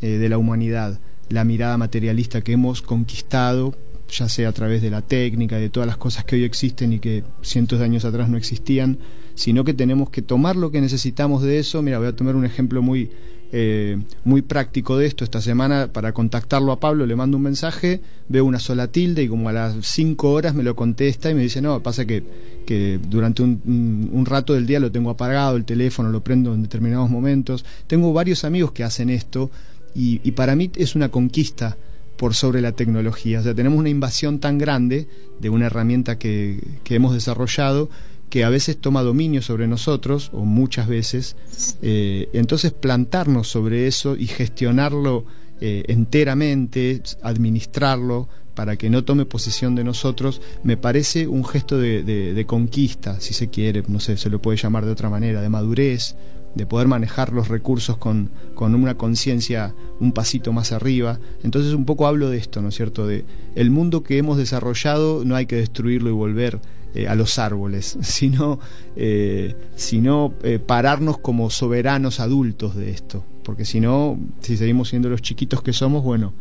de 0.00 0.28
la 0.28 0.36
humanidad 0.36 1.00
la 1.28 1.44
mirada 1.44 1.78
materialista 1.78 2.42
que 2.42 2.52
hemos 2.52 2.82
conquistado, 2.82 3.74
ya 4.08 4.28
sea 4.28 4.50
a 4.50 4.52
través 4.52 4.82
de 4.82 4.90
la 4.90 5.02
técnica, 5.02 5.56
de 5.56 5.70
todas 5.70 5.86
las 5.86 5.96
cosas 5.96 6.24
que 6.24 6.36
hoy 6.36 6.44
existen 6.44 6.92
y 6.92 6.98
que 6.98 7.24
cientos 7.42 7.78
de 7.78 7.84
años 7.86 8.04
atrás 8.04 8.28
no 8.28 8.36
existían, 8.36 8.98
sino 9.34 9.64
que 9.64 9.74
tenemos 9.74 10.10
que 10.10 10.22
tomar 10.22 10.56
lo 10.56 10.70
que 10.70 10.80
necesitamos 10.80 11.42
de 11.42 11.58
eso. 11.58 11.82
Mira, 11.82 11.98
voy 11.98 12.08
a 12.08 12.16
tomar 12.16 12.36
un 12.36 12.44
ejemplo 12.44 12.82
muy, 12.82 13.10
eh, 13.52 13.98
muy 14.24 14.42
práctico 14.42 14.96
de 14.96 15.06
esto. 15.06 15.24
Esta 15.24 15.40
semana, 15.40 15.92
para 15.92 16.12
contactarlo 16.12 16.72
a 16.72 16.80
Pablo, 16.80 17.06
le 17.06 17.16
mando 17.16 17.36
un 17.36 17.42
mensaje, 17.42 18.00
veo 18.28 18.44
una 18.44 18.58
sola 18.58 18.88
tilde 18.88 19.22
y 19.22 19.28
como 19.28 19.48
a 19.48 19.52
las 19.52 19.76
cinco 19.82 20.32
horas 20.32 20.54
me 20.54 20.62
lo 20.62 20.76
contesta 20.76 21.30
y 21.30 21.34
me 21.34 21.42
dice, 21.42 21.60
no, 21.60 21.82
pasa 21.82 22.04
que, 22.04 22.22
que 22.66 22.98
durante 23.08 23.42
un, 23.42 24.10
un 24.12 24.26
rato 24.26 24.54
del 24.54 24.66
día 24.66 24.80
lo 24.80 24.92
tengo 24.92 25.10
apagado, 25.10 25.56
el 25.56 25.64
teléfono 25.64 26.10
lo 26.10 26.22
prendo 26.22 26.54
en 26.54 26.62
determinados 26.62 27.10
momentos. 27.10 27.64
Tengo 27.86 28.12
varios 28.12 28.44
amigos 28.44 28.72
que 28.72 28.84
hacen 28.84 29.10
esto 29.10 29.50
y, 29.94 30.32
para 30.32 30.56
mí 30.56 30.70
es 30.76 30.96
una 30.96 31.10
conquista 31.10 31.76
por 32.16 32.34
sobre 32.34 32.60
la 32.60 32.72
tecnología. 32.72 33.40
O 33.40 33.42
sea, 33.42 33.54
tenemos 33.54 33.78
una 33.78 33.88
invasión 33.88 34.40
tan 34.40 34.58
grande 34.58 35.06
de 35.40 35.50
una 35.50 35.66
herramienta 35.66 36.18
que, 36.18 36.60
hemos 36.86 37.14
desarrollado 37.14 37.90
que 38.34 38.42
a 38.42 38.48
veces 38.48 38.78
toma 38.78 39.04
dominio 39.04 39.42
sobre 39.42 39.68
nosotros, 39.68 40.30
o 40.32 40.44
muchas 40.44 40.88
veces, 40.88 41.36
eh, 41.82 42.30
entonces 42.32 42.72
plantarnos 42.72 43.46
sobre 43.46 43.86
eso 43.86 44.16
y 44.16 44.26
gestionarlo 44.26 45.24
eh, 45.60 45.84
enteramente, 45.86 47.00
administrarlo 47.22 48.28
para 48.56 48.74
que 48.74 48.90
no 48.90 49.04
tome 49.04 49.24
posesión 49.24 49.76
de 49.76 49.84
nosotros, 49.84 50.42
me 50.64 50.76
parece 50.76 51.28
un 51.28 51.44
gesto 51.44 51.78
de, 51.78 52.02
de 52.02 52.44
conquista, 52.44 53.20
si 53.20 53.34
se 53.34 53.50
quiere, 53.50 53.84
no 53.86 54.00
sé, 54.00 54.16
se 54.16 54.30
lo 54.30 54.42
puede 54.42 54.58
llamar 54.58 54.84
de 54.84 54.90
otra 54.90 55.08
manera, 55.08 55.40
de 55.40 55.48
madurez, 55.48 56.16
de 56.56 56.66
poder 56.66 56.88
manejar 56.88 57.32
los 57.32 57.46
recursos 57.46 57.98
con, 57.98 58.30
con 58.56 58.74
una 58.74 58.96
conciencia 58.96 59.76
un 60.00 60.10
pasito 60.10 60.52
más 60.52 60.72
arriba. 60.72 61.20
Entonces 61.44 61.72
un 61.72 61.84
poco 61.84 62.08
hablo 62.08 62.30
de 62.30 62.38
esto, 62.38 62.62
¿no 62.62 62.70
es 62.70 62.74
cierto? 62.74 63.06
De 63.06 63.24
el 63.54 63.70
mundo 63.70 64.02
que 64.02 64.18
hemos 64.18 64.38
desarrollado 64.38 65.24
no 65.24 65.36
hay 65.36 65.46
que 65.46 65.54
destruirlo 65.56 66.10
y 66.10 66.14
volver 66.14 66.60
eh, 66.94 67.08
a 67.08 67.14
los 67.14 67.38
árboles, 67.38 67.98
sino, 68.02 68.58
eh, 68.96 69.54
sino 69.76 70.34
eh, 70.42 70.58
pararnos 70.58 71.18
como 71.18 71.50
soberanos 71.50 72.20
adultos 72.20 72.74
de 72.76 72.90
esto. 72.90 73.24
Porque 73.42 73.64
si 73.64 73.80
no, 73.80 74.18
si 74.40 74.56
seguimos 74.56 74.88
siendo 74.88 75.08
los 75.08 75.20
chiquitos 75.20 75.62
que 75.62 75.72
somos, 75.72 76.02
bueno, 76.02 76.32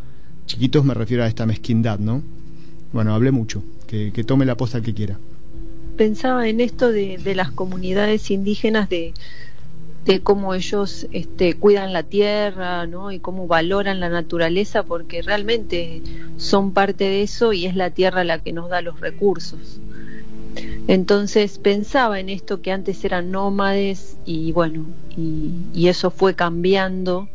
chiquitos 0.46 0.86
me 0.86 0.94
refiero 0.94 1.24
a 1.24 1.28
esta 1.28 1.46
mezquindad, 1.46 2.00
¿no? 2.00 2.24
Bueno, 2.94 3.14
hablé 3.14 3.32
mucho, 3.32 3.64
que, 3.88 4.12
tome 4.26 4.46
la 4.46 4.56
posta 4.56 4.82
que 4.82 4.94
quiera. 4.94 5.18
Pensaba 5.98 6.48
en 6.48 6.62
esto 6.62 6.92
de, 6.92 7.18
de 7.18 7.36
las 7.36 7.52
comunidades 7.52 8.32
indígenas 8.32 8.90
de 8.90 9.14
de 10.06 10.22
cómo 10.22 10.54
ellos 10.54 11.08
este, 11.12 11.54
cuidan 11.54 11.94
la 11.94 12.04
tierra 12.04 12.86
¿no? 12.88 13.12
y 13.12 13.20
cómo 13.20 13.48
valoran 13.48 14.00
la 14.00 14.10
naturaleza, 14.10 14.84
porque 14.84 15.22
realmente 15.22 16.02
son 16.38 16.74
parte 16.74 17.06
de 17.06 17.22
eso 17.22 17.54
y 17.54 17.66
es 17.66 17.76
la 17.76 17.92
tierra 17.92 18.24
la 18.24 18.40
que 18.40 18.54
nos 18.54 18.70
da 18.70 18.82
los 18.82 19.00
recursos. 19.00 19.80
Entonces 20.88 21.60
pensaba 21.60 22.20
en 22.20 22.30
esto 22.30 22.62
que 22.62 22.72
antes 22.72 23.04
eran 23.06 23.32
nómades 23.32 24.18
y 24.26 24.52
bueno, 24.52 24.86
y, 25.16 25.88
eso 25.88 26.12
fue 26.12 26.36
cambiando. 26.36 27.28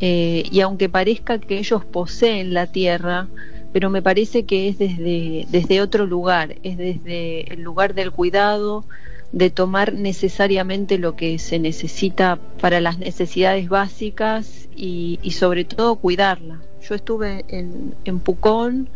Eh, 0.00 0.44
y 0.50 0.60
aunque 0.60 0.88
parezca 0.88 1.38
que 1.38 1.58
ellos 1.58 1.84
poseen 1.84 2.54
la 2.54 2.66
tierra, 2.66 3.28
pero 3.72 3.90
me 3.90 4.00
parece 4.00 4.44
que 4.44 4.68
es 4.68 4.78
desde, 4.78 5.46
desde 5.50 5.80
otro 5.80 6.06
lugar, 6.06 6.56
es 6.62 6.78
desde 6.78 7.52
el 7.52 7.62
lugar 7.62 7.94
del 7.94 8.12
cuidado, 8.12 8.84
de 9.32 9.50
tomar 9.50 9.92
necesariamente 9.92 10.96
lo 10.96 11.14
que 11.14 11.38
se 11.38 11.58
necesita 11.58 12.38
para 12.60 12.80
las 12.80 12.98
necesidades 12.98 13.68
básicas 13.68 14.68
y, 14.74 15.18
sobre 15.32 15.64
todo 15.64 15.96
cuidarla. 15.96 16.60
Yo 16.88 16.94
estuve 16.94 17.44
en, 17.48 17.94
en 18.04 18.20
Pucón 18.20 18.88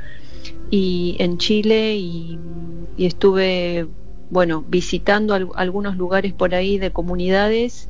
y 0.70 1.16
en 1.18 1.38
Chile 1.38 1.96
y, 1.96 2.38
estuve 2.98 3.86
bueno 4.30 4.64
visitando 4.68 5.34
algunos 5.54 5.96
lugares 5.96 6.32
por 6.32 6.54
ahí 6.54 6.78
de 6.78 6.90
comunidades 6.90 7.88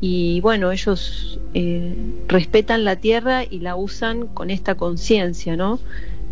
y 0.00 0.40
bueno 0.40 0.72
ellos 0.72 1.38
eh, 1.54 1.94
respetan 2.26 2.84
la 2.84 2.96
tierra 2.96 3.44
y 3.44 3.60
la 3.60 3.76
usan 3.76 4.26
con 4.26 4.50
esta 4.50 4.74
conciencia 4.74 5.56
no 5.56 5.78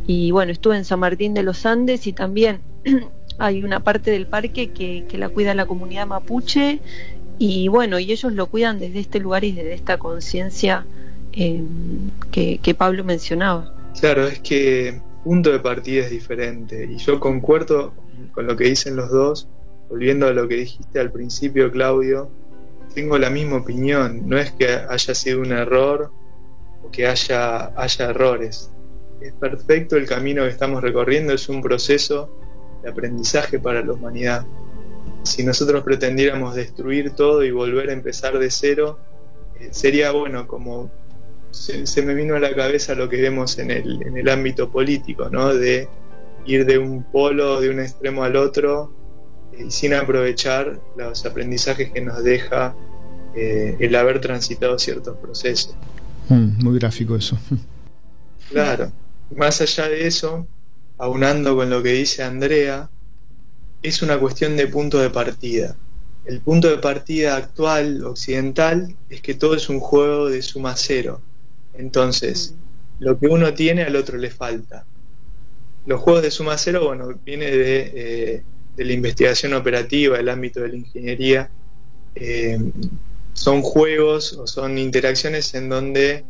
y 0.07 0.31
bueno 0.31 0.51
estuve 0.51 0.77
en 0.77 0.85
San 0.85 1.01
Martín 1.01 1.35
de 1.35 1.43
los 1.43 1.67
Andes 1.67 2.07
y 2.07 2.13
también 2.13 2.61
hay 3.39 3.63
una 3.63 3.81
parte 3.81 4.11
del 4.11 4.27
parque 4.27 4.71
que, 4.71 5.07
la 5.19 5.29
cuida 5.29 5.55
la 5.55 5.67
comunidad 5.67 6.07
mapuche 6.07 6.81
y 7.39 7.69
bueno, 7.69 7.99
y 7.99 8.11
ellos 8.11 8.33
lo 8.33 8.47
cuidan 8.47 8.79
desde 8.79 9.01
este 9.01 9.21
lugar 9.21 9.45
y 9.45 9.53
desde 9.53 9.75
esta 9.75 9.99
conciencia 9.99 10.87
eh, 11.33 11.63
que, 12.31 12.59
que 12.59 12.75
Pablo 12.75 13.05
mencionaba. 13.05 13.75
Claro, 13.99 14.27
es 14.27 14.39
que 14.41 15.01
punto 15.27 15.51
de 15.51 15.59
partida 15.59 16.05
es 16.05 16.11
diferente. 16.11 16.85
Y 16.89 16.99
yo 16.99 17.19
concuerdo 17.19 17.93
con 18.31 18.47
lo 18.47 18.55
que 18.55 18.63
dicen 18.63 18.95
los 18.95 19.11
dos, 19.11 19.49
volviendo 19.89 20.29
a 20.29 20.31
lo 20.31 20.47
que 20.47 20.55
dijiste 20.55 21.01
al 21.01 21.11
principio, 21.11 21.73
Claudio, 21.73 22.31
tengo 22.95 23.19
la 23.19 23.29
misma 23.29 23.57
opinión, 23.57 24.29
no 24.29 24.39
es 24.39 24.53
que 24.53 24.69
haya 24.69 25.15
sido 25.17 25.41
un 25.41 25.51
error 25.51 26.13
o 26.85 26.93
que 26.93 27.09
haya, 27.09 27.73
haya 27.77 28.11
errores, 28.11 28.71
es 29.21 29.33
perfecto 29.33 29.97
el 29.97 30.07
camino 30.07 30.45
que 30.45 30.51
estamos 30.51 30.81
recorriendo, 30.81 31.33
es 31.33 31.49
un 31.49 31.61
proceso 31.61 32.31
de 32.85 32.91
aprendizaje 32.91 33.59
para 33.59 33.83
la 33.83 33.95
humanidad. 33.95 34.47
Si 35.25 35.43
nosotros 35.43 35.83
pretendiéramos 35.83 36.55
destruir 36.55 37.11
todo 37.11 37.43
y 37.43 37.51
volver 37.51 37.91
a 37.91 37.95
empezar 37.95 38.39
de 38.39 38.49
cero, 38.53 39.01
eh, 39.59 39.71
sería 39.73 40.13
bueno 40.13 40.47
como 40.47 40.89
se, 41.57 42.03
me 42.03 42.15
vino 42.15 42.37
a 42.37 42.39
la 42.39 42.55
cabeza 42.55 42.95
lo 42.95 43.09
que 43.09 43.21
vemos 43.21 43.59
en 43.59 43.71
el, 43.71 44.03
en 44.03 44.17
el 44.17 44.29
ámbito 44.29 44.71
político, 44.71 45.29
¿no? 45.31 45.55
De 45.55 45.89
ir 46.45 46.65
de 46.67 46.79
un 46.79 47.03
polo, 47.03 47.61
de 47.61 47.71
un 47.71 47.81
extremo 47.81 48.23
al 48.25 48.37
otro, 48.37 48.93
eh, 49.53 49.65
y 49.67 49.71
sin 49.71 49.95
aprovechar 49.95 50.81
los 50.97 51.25
aprendizajes 51.25 51.91
que 51.91 52.01
nos 52.01 52.23
deja 52.23 52.75
eh, 53.35 53.77
el 53.81 53.95
haber 53.97 54.21
transitado 54.21 54.79
ciertos 54.79 55.17
procesos. 55.17 55.75
Mm, 56.29 56.63
muy 56.65 56.79
gráfico 56.79 57.17
eso. 57.17 57.39
Claro. 58.49 58.93
Más 59.35 59.61
allá 59.61 59.89
de 59.89 60.07
eso, 60.07 60.47
aunando 60.99 61.57
con 61.57 61.69
lo 61.69 61.83
que 61.83 61.95
dice 61.95 62.23
Andrea, 62.23 62.89
es 63.83 64.03
una 64.03 64.21
cuestión 64.21 64.57
de 64.57 64.69
punto 64.69 64.99
de 64.99 65.11
partida. 65.11 65.75
El 66.25 66.41
punto 66.41 66.69
de 66.69 66.79
partida 66.79 67.35
actual, 67.35 68.05
occidental, 68.05 68.95
es 69.11 69.21
que 69.21 69.35
todo 69.35 69.57
es 69.57 69.69
un 69.69 69.81
juego 69.81 70.29
de 70.29 70.43
suma 70.43 70.77
cero. 70.77 71.21
Entonces, 71.79 72.55
lo 72.99 73.19
que 73.19 73.27
uno 73.27 73.55
tiene 73.55 73.83
al 73.83 73.97
otro 73.97 74.19
le 74.19 74.31
falta. 74.31 74.85
Los 75.87 76.01
juegos 76.01 76.23
de 76.23 76.31
suma 76.31 76.59
cero, 76.59 76.85
bueno, 76.87 77.09
viene 77.25 77.51
de, 77.51 77.93
eh, 77.95 78.43
la 78.77 78.93
investigación 78.93 79.55
operativa, 79.55 80.17
del 80.17 80.29
ámbito 80.29 80.61
de 80.61 80.69
la 80.69 80.77
ingeniería. 80.77 81.51
Eh, 82.15 82.59
son 83.35 83.63
juegos 83.63 84.33
o 84.33 84.47
son 84.47 84.79
interacciones 84.79 85.55
en 85.55 85.69
donde 85.69 86.25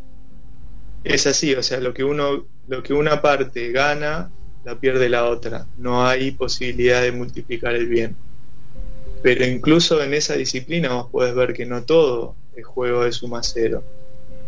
es 1.05 1.27
así, 1.27 1.55
o 1.55 1.63
sea, 1.63 1.79
lo 1.81 1.95
que 1.95 2.03
uno, 2.03 2.45
lo 2.67 2.83
que 2.83 2.93
una 2.93 3.23
parte 3.23 3.71
gana, 3.71 4.31
la 4.65 4.79
pierde 4.81 5.09
la 5.09 5.27
otra. 5.27 5.67
No 5.79 6.07
hay 6.07 6.33
posibilidad 6.33 7.01
de 7.01 7.13
multiplicar 7.13 7.75
el 7.75 7.87
bien. 7.87 8.17
Pero 9.23 9.47
incluso 9.47 10.03
en 10.03 10.13
esa 10.13 10.35
disciplina 10.35 10.93
vos 10.93 11.09
podés 11.11 11.35
ver 11.35 11.53
que 11.55 11.65
no 11.65 11.85
todo 11.85 12.35
es 12.57 12.67
juego 12.67 13.05
de 13.05 13.13
suma 13.13 13.43
cero. 13.43 13.85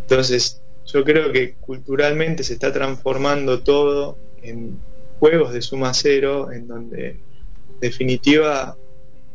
Entonces, 0.01 0.61
yo 0.91 1.03
creo 1.03 1.31
que 1.31 1.53
culturalmente 1.53 2.43
se 2.43 2.53
está 2.53 2.71
transformando 2.71 3.61
todo 3.61 4.17
en 4.41 4.79
juegos 5.19 5.53
de 5.53 5.61
suma 5.61 5.93
cero, 5.93 6.51
en 6.51 6.67
donde 6.67 7.09
en 7.09 7.79
definitiva 7.79 8.77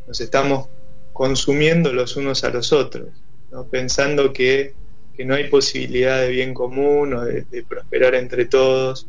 nos 0.07 0.19
estamos 0.21 0.67
consumiendo 1.13 1.93
los 1.93 2.17
unos 2.17 2.43
a 2.43 2.49
los 2.49 2.73
otros, 2.73 3.09
¿no? 3.51 3.65
pensando 3.65 4.33
que 4.33 4.73
que 5.15 5.25
no 5.25 5.35
hay 5.35 5.47
posibilidad 5.49 6.21
de 6.21 6.29
bien 6.29 6.53
común 6.53 7.13
o 7.13 7.23
de, 7.23 7.45
prosperar 7.67 8.15
entre 8.15 8.45
todos 8.45 9.07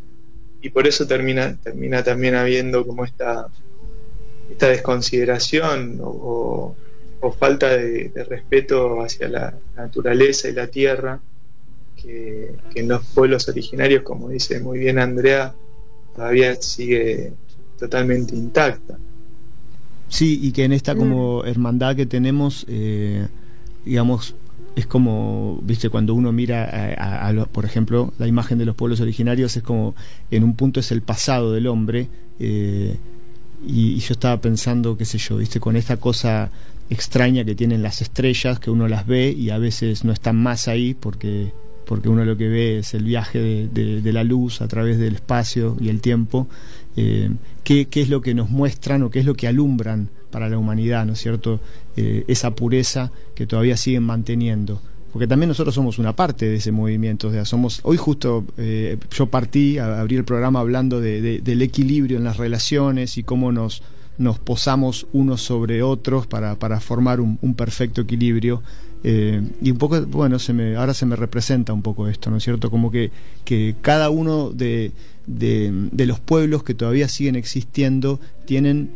y 0.62 0.70
por 0.70 0.86
eso 0.86 1.06
termina, 1.06 1.56
termina 1.62 2.02
también 2.02 2.34
habiendo 2.34 2.86
como 2.86 3.04
esta, 3.04 3.48
esta 4.50 4.68
desconsideración 4.68 5.98
o, 6.02 6.74
falta 7.40 7.70
de, 7.76 8.24
respeto 8.28 9.02
hacia 9.02 9.28
la 9.28 9.54
naturaleza 9.74 10.48
y 10.48 10.52
la 10.52 10.68
tierra 10.68 11.18
que, 12.06 12.54
en 12.74 12.88
los 12.88 13.04
pueblos 13.06 13.48
originarios, 13.48 14.02
como 14.02 14.28
dice 14.28 14.60
muy 14.60 14.78
bien 14.78 14.98
Andrea, 14.98 15.54
todavía 16.14 16.54
sigue 16.56 17.32
totalmente 17.78 18.34
intacta. 18.34 18.98
Sí, 20.08 20.38
y 20.42 20.52
que 20.52 20.64
en 20.64 20.72
esta 20.72 20.94
como 20.94 21.42
mm. 21.42 21.46
hermandad 21.48 21.96
que 21.96 22.06
tenemos, 22.06 22.64
eh, 22.68 23.26
digamos, 23.84 24.34
es 24.76 24.86
como, 24.86 25.58
viste, 25.62 25.88
cuando 25.88 26.14
uno 26.14 26.32
mira, 26.32 26.94
a, 26.98 27.46
por 27.46 27.64
ejemplo, 27.64 28.12
la 28.18 28.26
imagen 28.26 28.58
de 28.58 28.66
los 28.66 28.76
pueblos 28.76 29.00
originarios, 29.00 29.56
es 29.56 29.62
como, 29.62 29.94
en 30.30 30.44
un 30.44 30.54
punto 30.54 30.80
es 30.80 30.92
el 30.92 31.00
pasado 31.00 31.52
del 31.52 31.66
hombre, 31.66 32.08
eh, 32.38 32.96
y, 33.66 33.96
yo 33.98 34.12
estaba 34.12 34.38
pensando, 34.40 34.98
qué 34.98 35.06
sé 35.06 35.16
yo, 35.16 35.38
viste, 35.38 35.60
con 35.60 35.76
esta 35.76 35.96
cosa 35.96 36.50
extraña 36.90 37.42
que 37.44 37.54
tienen 37.54 37.82
las 37.82 38.02
estrellas, 38.02 38.60
que 38.60 38.70
uno 38.70 38.86
las 38.86 39.06
ve 39.06 39.30
y 39.32 39.48
a 39.48 39.58
veces 39.58 40.04
no 40.04 40.12
están 40.12 40.36
más 40.36 40.68
ahí 40.68 40.92
porque, 40.92 41.52
porque 41.86 42.08
uno 42.08 42.24
lo 42.24 42.36
que 42.36 42.48
ve 42.48 42.78
es 42.78 42.94
el 42.94 43.04
viaje 43.04 43.68
de, 43.72 44.12
la 44.12 44.24
luz 44.24 44.60
a 44.60 44.68
través 44.68 44.98
del 44.98 45.14
espacio 45.14 45.76
y 45.80 45.88
el 45.88 46.00
tiempo, 46.00 46.48
eh, 46.96 47.30
¿qué, 47.64 47.86
¿qué 47.86 48.02
es 48.02 48.10
lo 48.10 48.20
que 48.20 48.34
nos 48.34 48.50
muestran 48.50 49.02
o 49.02 49.10
qué 49.10 49.20
es 49.20 49.24
lo 49.24 49.34
que 49.34 49.48
alumbran 49.48 50.10
para 50.30 50.48
la 50.48 50.58
humanidad, 50.58 51.06
¿no 51.06 51.14
es 51.14 51.20
cierto? 51.20 51.60
Eh, 51.96 52.24
esa 52.28 52.54
pureza 52.54 53.10
que 53.34 53.46
todavía 53.46 53.76
siguen 53.78 54.02
manteniendo. 54.02 54.82
Porque 55.10 55.26
también 55.26 55.48
nosotros 55.48 55.74
somos 55.74 55.98
una 55.98 56.14
parte 56.14 56.46
de 56.46 56.56
ese 56.56 56.72
movimiento. 56.72 57.32
Somos, 57.46 57.80
hoy 57.84 57.96
justo 57.96 58.44
eh, 58.58 58.98
yo 59.10 59.26
partí 59.28 59.78
a 59.78 60.02
el 60.02 60.24
programa 60.24 60.60
hablando 60.60 61.00
del 61.00 61.62
equilibrio 61.62 62.18
en 62.18 62.24
las 62.24 62.36
relaciones 62.36 63.16
y 63.16 63.22
cómo 63.22 63.50
nos, 63.50 63.82
posamos 64.44 65.06
unos 65.14 65.40
sobre 65.40 65.82
otros 65.82 66.26
para 66.26 66.80
formar 66.80 67.20
un, 67.20 67.54
perfecto 67.54 68.02
equilibrio. 68.02 68.62
Eh, 69.08 69.40
y 69.62 69.70
un 69.70 69.78
poco, 69.78 70.04
bueno, 70.06 70.40
se 70.40 70.52
me, 70.52 70.74
ahora 70.74 70.92
se 70.92 71.06
me 71.06 71.14
representa 71.14 71.72
un 71.72 71.82
poco 71.82 72.08
esto, 72.08 72.28
¿no 72.28 72.38
es 72.38 72.42
cierto? 72.42 72.70
Como 72.70 72.90
que, 72.90 73.12
que 73.44 73.76
cada 73.80 74.10
uno 74.10 74.50
de, 74.50 74.90
de 75.26 76.06
los 76.06 76.18
pueblos 76.18 76.64
que 76.64 76.74
todavía 76.74 77.06
siguen 77.06 77.36
existiendo 77.36 78.18
tienen 78.46 78.90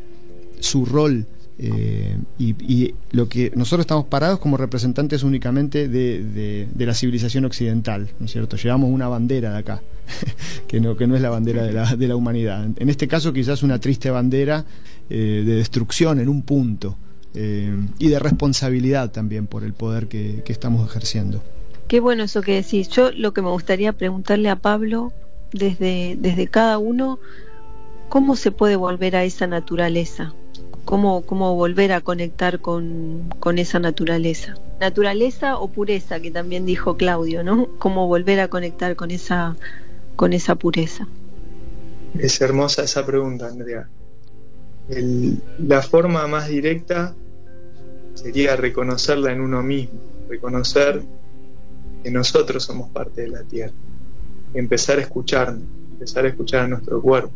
su 0.58 0.84
rol 0.84 1.26
eh, 1.62 2.16
y, 2.38 2.94
lo 3.12 3.28
que 3.28 3.52
nosotros 3.54 3.84
estamos 3.84 4.06
parados 4.06 4.38
como 4.38 4.56
representantes 4.56 5.22
únicamente 5.22 5.88
de, 5.88 6.68
la 6.78 6.94
civilización 6.94 7.44
occidental, 7.44 8.08
¿no 8.18 8.24
es 8.24 8.32
cierto? 8.32 8.56
Llevamos 8.56 8.90
una 8.90 9.08
bandera 9.08 9.52
de 9.52 9.58
acá, 9.58 9.82
que, 10.66 10.80
no, 10.80 10.96
que 10.96 11.06
no 11.06 11.16
es 11.16 11.20
la 11.20 11.28
bandera 11.28 11.62
de 11.62 11.72
la, 11.72 11.96
de 11.96 12.08
la 12.08 12.16
humanidad. 12.16 12.66
En 12.76 12.88
este 12.88 13.06
caso 13.06 13.34
quizás 13.34 13.62
una 13.62 13.78
triste 13.78 14.10
bandera 14.10 14.64
eh, 15.10 15.42
de 15.44 15.54
destrucción 15.54 16.18
en 16.18 16.30
un 16.30 16.42
punto 16.42 16.96
eh, 17.34 17.76
y 17.98 18.08
de 18.08 18.18
responsabilidad 18.18 19.10
también 19.10 19.46
por 19.46 19.64
el 19.64 19.72
poder 19.72 20.08
que, 20.08 20.42
que 20.44 20.52
estamos 20.52 20.88
ejerciendo. 20.88 21.42
Qué 21.88 22.00
bueno 22.00 22.24
eso 22.24 22.42
que 22.42 22.54
decís. 22.54 22.88
Yo 22.88 23.10
lo 23.12 23.32
que 23.32 23.42
me 23.42 23.50
gustaría 23.50 23.92
preguntarle 23.92 24.48
a 24.48 24.56
Pablo 24.56 25.12
desde, 25.52 26.16
desde 26.18 26.46
cada 26.46 26.78
uno, 26.78 27.18
¿cómo 28.08 28.36
se 28.36 28.52
puede 28.52 28.76
volver 28.76 29.16
a 29.16 29.24
esa 29.24 29.46
naturaleza? 29.46 30.32
cómo, 30.84 31.22
cómo 31.22 31.54
volver 31.54 31.92
a 31.92 32.00
conectar 32.00 32.60
con, 32.60 33.30
esa 33.56 33.78
naturaleza. 33.78 34.56
Naturaleza 34.80 35.56
o 35.58 35.68
pureza, 35.68 36.20
que 36.20 36.30
también 36.30 36.66
dijo 36.66 36.96
Claudio, 36.96 37.44
¿no? 37.44 37.68
Cómo 37.78 38.06
volver 38.08 38.40
a 38.40 38.48
conectar 38.48 38.96
con 38.96 39.10
esa, 39.10 39.56
con 40.16 40.32
esa 40.32 40.54
pureza. 40.56 41.06
Es 42.18 42.40
hermosa 42.40 42.82
esa 42.82 43.06
pregunta, 43.06 43.46
Andrea. 43.46 43.88
La 45.58 45.82
forma 45.82 46.26
más 46.26 46.48
directa 46.48 47.14
sería 48.14 48.56
reconocerla 48.56 49.32
en 49.32 49.40
uno 49.40 49.62
mismo, 49.62 50.00
reconocer 50.28 51.02
que 52.02 52.10
nosotros 52.10 52.64
somos 52.64 52.90
parte 52.90 53.22
de 53.22 53.28
la 53.28 53.42
tierra, 53.42 53.74
empezar 54.54 54.98
a 54.98 55.02
escucharnos, 55.02 55.62
empezar 55.92 56.24
a 56.24 56.28
escuchar 56.28 56.64
a 56.64 56.68
nuestro 56.68 57.00
cuerpo, 57.00 57.32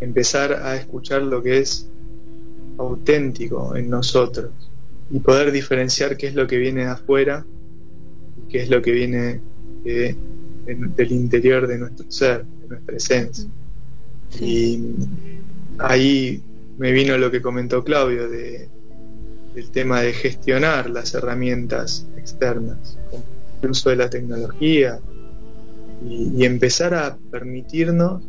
empezar 0.00 0.52
a 0.52 0.76
escuchar 0.76 1.22
lo 1.22 1.42
que 1.42 1.58
es 1.58 1.88
auténtico 2.78 3.76
en 3.76 3.90
nosotros 3.90 4.50
y 5.10 5.18
poder 5.18 5.52
diferenciar 5.52 6.16
qué 6.16 6.28
es 6.28 6.34
lo 6.34 6.46
que 6.46 6.58
viene 6.58 6.82
de 6.82 6.90
afuera 6.90 7.44
y 8.38 8.50
qué 8.50 8.62
es 8.62 8.70
lo 8.70 8.80
que 8.80 8.92
viene 8.92 9.40
del 9.84 11.12
interior 11.12 11.66
de 11.66 11.78
nuestro 11.78 12.10
ser, 12.10 12.44
de 12.44 12.68
nuestra 12.68 12.96
esencia. 12.96 13.48
Y 14.40 14.80
ahí 15.78 16.42
me 16.78 16.92
vino 16.92 17.16
lo 17.18 17.30
que 17.30 17.42
comentó 17.42 17.84
Claudio 17.84 18.28
de, 18.28 18.68
del 19.54 19.70
tema 19.70 20.00
de 20.00 20.12
gestionar 20.12 20.90
las 20.90 21.14
herramientas 21.14 22.06
externas, 22.16 22.98
el 23.62 23.70
uso 23.70 23.90
de 23.90 23.96
la 23.96 24.10
tecnología 24.10 24.98
y, 26.08 26.32
y 26.36 26.44
empezar 26.44 26.94
a 26.94 27.16
permitirnos 27.30 28.22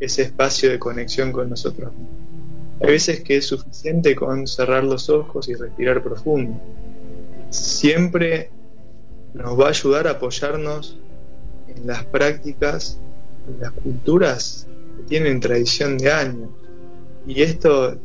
ese 0.00 0.22
espacio 0.22 0.70
de 0.70 0.78
conexión 0.78 1.32
con 1.32 1.50
nosotros 1.50 1.92
mismos. 1.92 2.28
Hay 2.80 2.92
veces 2.92 3.20
que 3.20 3.38
es 3.38 3.46
suficiente 3.46 4.14
con 4.14 4.46
cerrar 4.46 4.84
los 4.84 5.10
ojos 5.10 5.48
y 5.48 5.54
respirar 5.54 6.02
profundo. 6.02 6.60
Siempre 7.50 8.50
nos 9.34 9.58
va 9.58 9.66
a 9.66 9.70
ayudar 9.70 10.06
a 10.06 10.12
apoyarnos 10.12 10.96
en 11.66 11.86
las 11.86 12.04
prácticas, 12.04 12.98
en 13.48 13.60
las 13.60 13.72
culturas 13.72 14.66
que 14.96 15.02
tienen 15.04 15.40
tradición 15.40 15.98
de 15.98 16.12
años. 16.12 16.50
Y 17.28 17.42
esto 17.42 17.98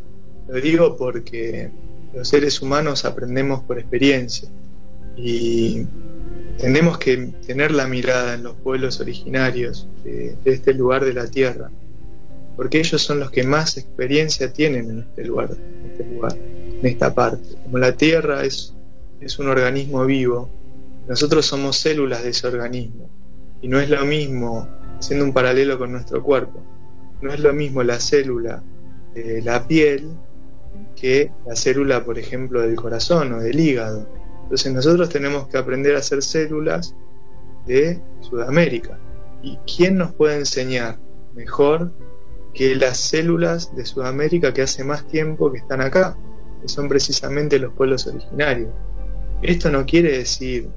Lo 0.49 0.59
digo 0.59 0.97
porque 0.97 1.71
los 2.13 2.27
seres 2.27 2.61
humanos 2.61 3.05
aprendemos 3.05 3.63
por 3.63 3.79
experiencia 3.79 4.49
y 5.15 5.85
tenemos 6.57 6.97
que 6.97 7.31
tener 7.47 7.71
la 7.71 7.87
mirada 7.87 8.33
en 8.33 8.43
los 8.43 8.55
pueblos 8.55 8.99
originarios 8.99 9.87
de, 10.03 10.35
este 10.43 10.73
lugar 10.73 11.05
de 11.05 11.13
la 11.13 11.27
tierra, 11.27 11.71
porque 12.57 12.79
ellos 12.79 13.01
son 13.01 13.21
los 13.21 13.31
que 13.31 13.43
más 13.43 13.77
experiencia 13.77 14.51
tienen 14.51 14.89
en 14.89 14.99
este 14.99 15.23
lugar, 15.23 15.51
en 15.51 15.91
este 15.91 16.05
lugar, 16.05 16.35
en 16.35 16.85
esta 16.85 17.15
parte. 17.15 17.55
Como 17.63 17.77
la 17.77 17.95
tierra 17.95 18.43
es, 18.43 18.73
es 19.21 19.39
un 19.39 19.47
organismo 19.47 20.05
vivo, 20.05 20.49
nosotros 21.07 21.45
somos 21.45 21.77
células 21.77 22.23
de 22.23 22.31
ese 22.31 22.45
organismo 22.47 23.09
y 23.61 23.69
no 23.69 23.79
es 23.79 23.89
lo 23.89 24.03
mismo, 24.05 24.67
haciendo 24.99 25.23
un 25.23 25.33
paralelo 25.33 25.79
con 25.79 25.93
nuestro 25.93 26.21
cuerpo, 26.21 26.61
no 27.21 27.31
es 27.31 27.39
lo 27.39 27.53
mismo 27.53 27.81
la 27.81 27.99
célula 27.99 28.61
de 29.13 29.41
la 29.41 29.67
piel 29.67 30.11
que 30.95 31.31
la 31.45 31.55
célula, 31.55 32.03
por 32.03 32.17
ejemplo, 32.17 32.61
del 32.61 32.75
corazón 32.75 33.33
o 33.33 33.39
del 33.39 33.59
hígado. 33.59 34.07
Entonces 34.43 34.73
nosotros 34.73 35.09
tenemos 35.09 35.47
que 35.47 35.57
aprender 35.57 35.95
a 35.95 35.99
hacer 35.99 36.21
células 36.21 36.95
de 37.65 38.01
Sudamérica. 38.21 38.99
¿Y 39.41 39.57
quién 39.75 39.97
nos 39.97 40.13
puede 40.13 40.37
enseñar 40.37 40.99
mejor 41.33 41.91
que 42.53 42.75
las 42.75 42.97
células 42.97 43.75
de 43.75 43.85
Sudamérica 43.85 44.53
que 44.53 44.61
hace 44.61 44.83
más 44.83 45.07
tiempo 45.07 45.51
que 45.51 45.59
están 45.59 45.81
acá? 45.81 46.17
Que 46.61 46.67
son 46.67 46.87
precisamente 46.87 47.59
los 47.59 47.73
pueblos 47.73 48.07
originarios. 48.07 48.69
Esto 49.41 49.69
no 49.69 49.85
quiere 49.85 50.17
decir 50.17 50.69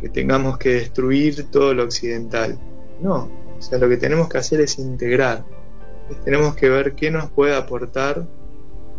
que 0.00 0.08
tengamos 0.08 0.58
que 0.58 0.70
destruir 0.74 1.50
todo 1.50 1.74
lo 1.74 1.84
occidental. 1.84 2.58
No, 3.02 3.30
o 3.58 3.62
sea, 3.62 3.78
lo 3.78 3.88
que 3.88 3.96
tenemos 3.96 4.28
que 4.28 4.38
hacer 4.38 4.60
es 4.60 4.78
integrar. 4.78 5.44
Tenemos 6.24 6.54
que 6.54 6.68
ver 6.68 6.94
qué 6.94 7.10
nos 7.10 7.30
puede 7.30 7.54
aportar 7.54 8.26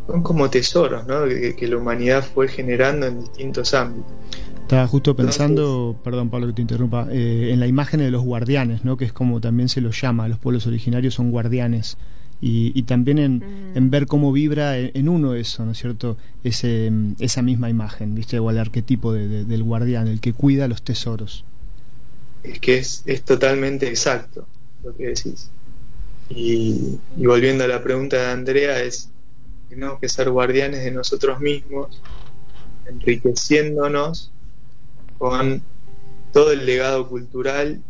son 0.09 0.23
como 0.23 0.49
tesoros 0.49 1.05
¿no? 1.07 1.25
que, 1.25 1.67
la 1.67 1.77
humanidad 1.77 2.23
fue 2.23 2.47
generando 2.47 3.05
en 3.05 3.19
distintos 3.21 3.73
ámbitos. 3.73 4.11
Estaba 4.61 4.87
justo 4.87 5.15
pensando, 5.15 5.99
perdón 6.03 6.29
Pablo 6.29 6.47
que 6.47 6.53
te 6.53 6.61
interrumpa, 6.61 7.07
eh, 7.11 7.49
en 7.51 7.59
la 7.59 7.67
imagen 7.67 7.99
de 7.99 8.11
los 8.11 8.23
guardianes, 8.23 8.83
¿no? 8.83 8.97
que 8.97 9.05
es 9.05 9.13
como 9.13 9.39
también 9.39 9.69
se 9.69 9.81
los 9.81 9.99
llama, 9.99 10.27
los 10.27 10.39
pueblos 10.39 10.67
originarios 10.67 11.13
son 11.13 11.31
guardianes. 11.31 11.97
Y, 12.41 12.83
también 12.83 13.19
en, 13.19 13.43
en, 13.75 13.89
ver 13.89 14.07
cómo 14.07 14.31
vibra 14.31 14.77
en, 14.77 15.09
uno 15.09 15.33
eso, 15.33 15.65
¿no 15.65 15.73
es 15.73 15.77
cierto? 15.77 16.15
Ese, 16.41 16.89
esa 17.19 17.41
misma 17.41 17.69
imagen, 17.69 18.15
¿viste? 18.15 18.39
O 18.39 18.49
el 18.49 18.57
arquetipo 18.57 19.11
del 19.11 19.61
guardián, 19.61 20.07
el 20.07 20.21
que 20.21 20.31
cuida 20.31 20.69
los 20.69 20.81
tesoros. 20.81 21.43
Es 22.41 22.61
que 22.61 22.77
es, 22.77 23.03
es 23.05 23.23
totalmente 23.23 23.89
exacto 23.89 24.47
lo 24.85 24.95
que 24.95 25.07
decís. 25.07 25.51
Y, 26.29 26.99
volviendo 27.15 27.63
a 27.63 27.67
la 27.67 27.83
pregunta 27.83 28.17
de 28.17 28.31
Andrea, 28.31 28.81
es 28.81 29.09
tenemos 29.67 29.99
que 29.99 30.09
ser 30.09 30.29
guardianes 30.29 30.83
de 30.83 30.91
nosotros 30.91 31.39
mismos, 31.39 32.01
enriqueciéndonos 32.87 34.31
con 35.17 35.61
todo 36.31 36.51
el 36.51 36.65
legado 36.65 37.07
cultural 37.07 37.81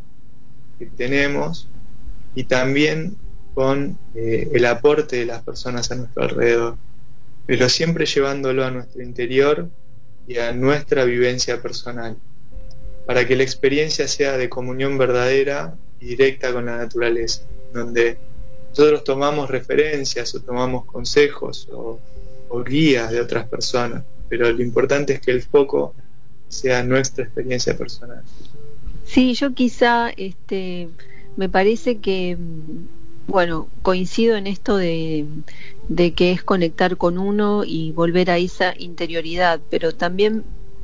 que 0.77 0.87
tenemos 0.87 1.67
y 2.35 2.43
también 2.45 3.15
con 3.53 3.97
eh, 4.15 4.49
el 4.53 4.65
aporte 4.65 5.17
de 5.17 5.25
las 5.25 5.43
personas 5.43 5.91
a 5.91 5.95
nuestro 5.95 6.23
alrededor, 6.23 6.77
pero 7.45 7.67
siempre 7.69 8.05
llevándolo 8.05 8.65
a 8.65 8.71
nuestro 8.71 9.01
interior 9.03 9.69
y 10.27 10.37
a 10.37 10.53
nuestra 10.53 11.05
vivencia 11.05 11.61
personal, 11.61 12.15
para 13.05 13.27
que 13.27 13.35
la 13.35 13.43
experiencia 13.43 14.07
sea 14.07 14.37
de 14.37 14.49
comunión 14.49 14.97
verdadera 14.97 15.75
y 15.99 16.07
directa 16.07 16.53
con 16.53 16.67
la 16.67 16.77
naturaleza, 16.77 17.41
donde 17.73 18.17
nosotros 18.79 19.03
tomamos 19.03 19.49
referencias 19.49 20.33
o 20.35 20.39
tomamos 20.39 20.85
consejos 20.85 21.67
o, 21.71 21.99
guías 22.65 23.11
de 23.11 23.21
otras 23.21 23.47
personas, 23.47 24.03
pero 24.27 24.51
lo 24.51 24.63
importante 24.63 25.13
es 25.13 25.19
que 25.19 25.31
el 25.31 25.41
foco 25.41 25.93
sea 26.47 26.83
nuestra 26.83 27.25
experiencia 27.25 27.77
personal. 27.77 28.23
Sí, 29.05 29.33
yo 29.33 29.53
quizá 29.53 30.09
este, 30.09 30.87
me 31.35 31.47
parece 31.47 31.97
que, 31.97 32.37
bueno, 33.27 33.67
coincido 33.81 34.35
en 34.35 34.47
esto 34.47 34.77
de, 34.77 35.25
de 35.89 36.13
que 36.13 36.31
es 36.31 36.41
conectar 36.41 36.97
con 36.97 37.17
uno 37.19 37.63
y 37.65 37.91
volver 37.91 38.31
a 38.31 38.37
esa 38.37 38.73
interioridad, 38.77 39.59
pero 39.69 39.93
también 39.93 40.43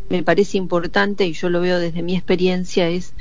me 0.10 0.22
parece 0.22 0.58
importante, 0.58 1.26
y 1.26 1.34
yo 1.34 1.50
lo 1.50 1.62
veo 1.62 1.80
desde 1.80 2.04
mi 2.04 2.16
experiencia, 2.16 2.90
es 2.90 3.14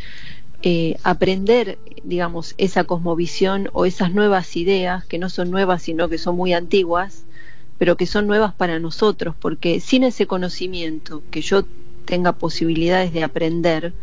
eh, 0.65 0.97
aprender, 1.05 1.81
digamos, 2.03 2.55
esa 2.59 2.85
cosmovisión 2.85 3.69
o 3.75 3.87
esas 3.87 4.13
nuevas 4.15 4.57
ideas, 4.57 5.07
que 5.07 5.19
no 5.19 5.31
son 5.31 5.51
nuevas, 5.51 5.83
sino 5.83 6.09
que 6.09 6.19
son 6.19 6.37
muy 6.37 6.53
antiguas, 6.55 7.27
pero 7.79 7.97
que 7.97 8.07
son 8.07 8.27
nuevas 8.27 8.55
para 8.55 8.79
nosotros, 8.81 9.37
porque 9.39 9.81
sin 9.81 10.05
ese 10.05 10.27
conocimiento, 10.27 11.25
que 11.31 11.43
yo 11.43 11.69
tenga 12.07 12.39
posibilidades 12.39 13.13
de 13.13 13.25
aprender, 13.25 13.97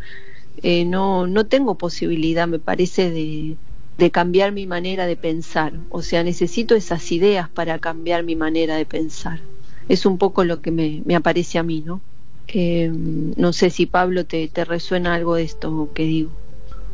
eh, 0.56 0.84
no, 0.84 1.26
no 1.26 1.46
tengo 1.48 1.78
posibilidad, 1.78 2.48
me 2.48 2.58
parece, 2.58 3.10
de, 3.10 3.58
de 3.96 4.10
cambiar 4.10 4.52
mi 4.52 4.66
manera 4.66 5.06
de 5.06 5.16
pensar. 5.16 5.84
O 5.88 6.02
sea, 6.02 6.22
necesito 6.24 6.74
esas 6.74 7.10
ideas 7.12 7.50
para 7.50 7.78
cambiar 7.78 8.24
mi 8.24 8.36
manera 8.36 8.76
de 8.76 8.86
pensar. 8.86 9.48
Es 9.88 10.06
un 10.06 10.18
poco 10.18 10.44
lo 10.44 10.60
que 10.62 10.70
me, 10.70 11.02
me 11.06 11.16
aparece 11.16 11.58
a 11.58 11.62
mí, 11.62 11.82
¿no? 11.82 12.04
Eh, 12.48 12.90
no 12.92 13.52
sé 13.52 13.70
si 13.70 13.86
Pablo 13.86 14.26
te, 14.26 14.48
te 14.48 14.64
resuena 14.64 15.14
algo 15.14 15.34
de 15.36 15.44
esto 15.44 15.92
que 15.94 16.04
digo. 16.04 16.41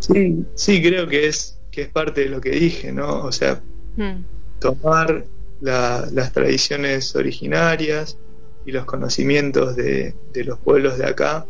Sí, 0.00 0.44
sí, 0.54 0.82
creo 0.82 1.06
que 1.08 1.26
es, 1.26 1.58
que 1.70 1.82
es 1.82 1.88
parte 1.88 2.22
de 2.22 2.28
lo 2.28 2.40
que 2.40 2.50
dije, 2.50 2.92
¿no? 2.92 3.24
O 3.24 3.32
sea, 3.32 3.62
hmm. 3.96 4.24
tomar 4.60 5.24
las 5.60 6.32
tradiciones 6.32 7.14
originarias 7.16 8.16
y 8.64 8.72
los 8.72 8.84
conocimientos 8.84 9.76
de, 9.76 10.14
los 10.34 10.58
pueblos 10.58 10.98
de 10.98 11.06
acá 11.06 11.46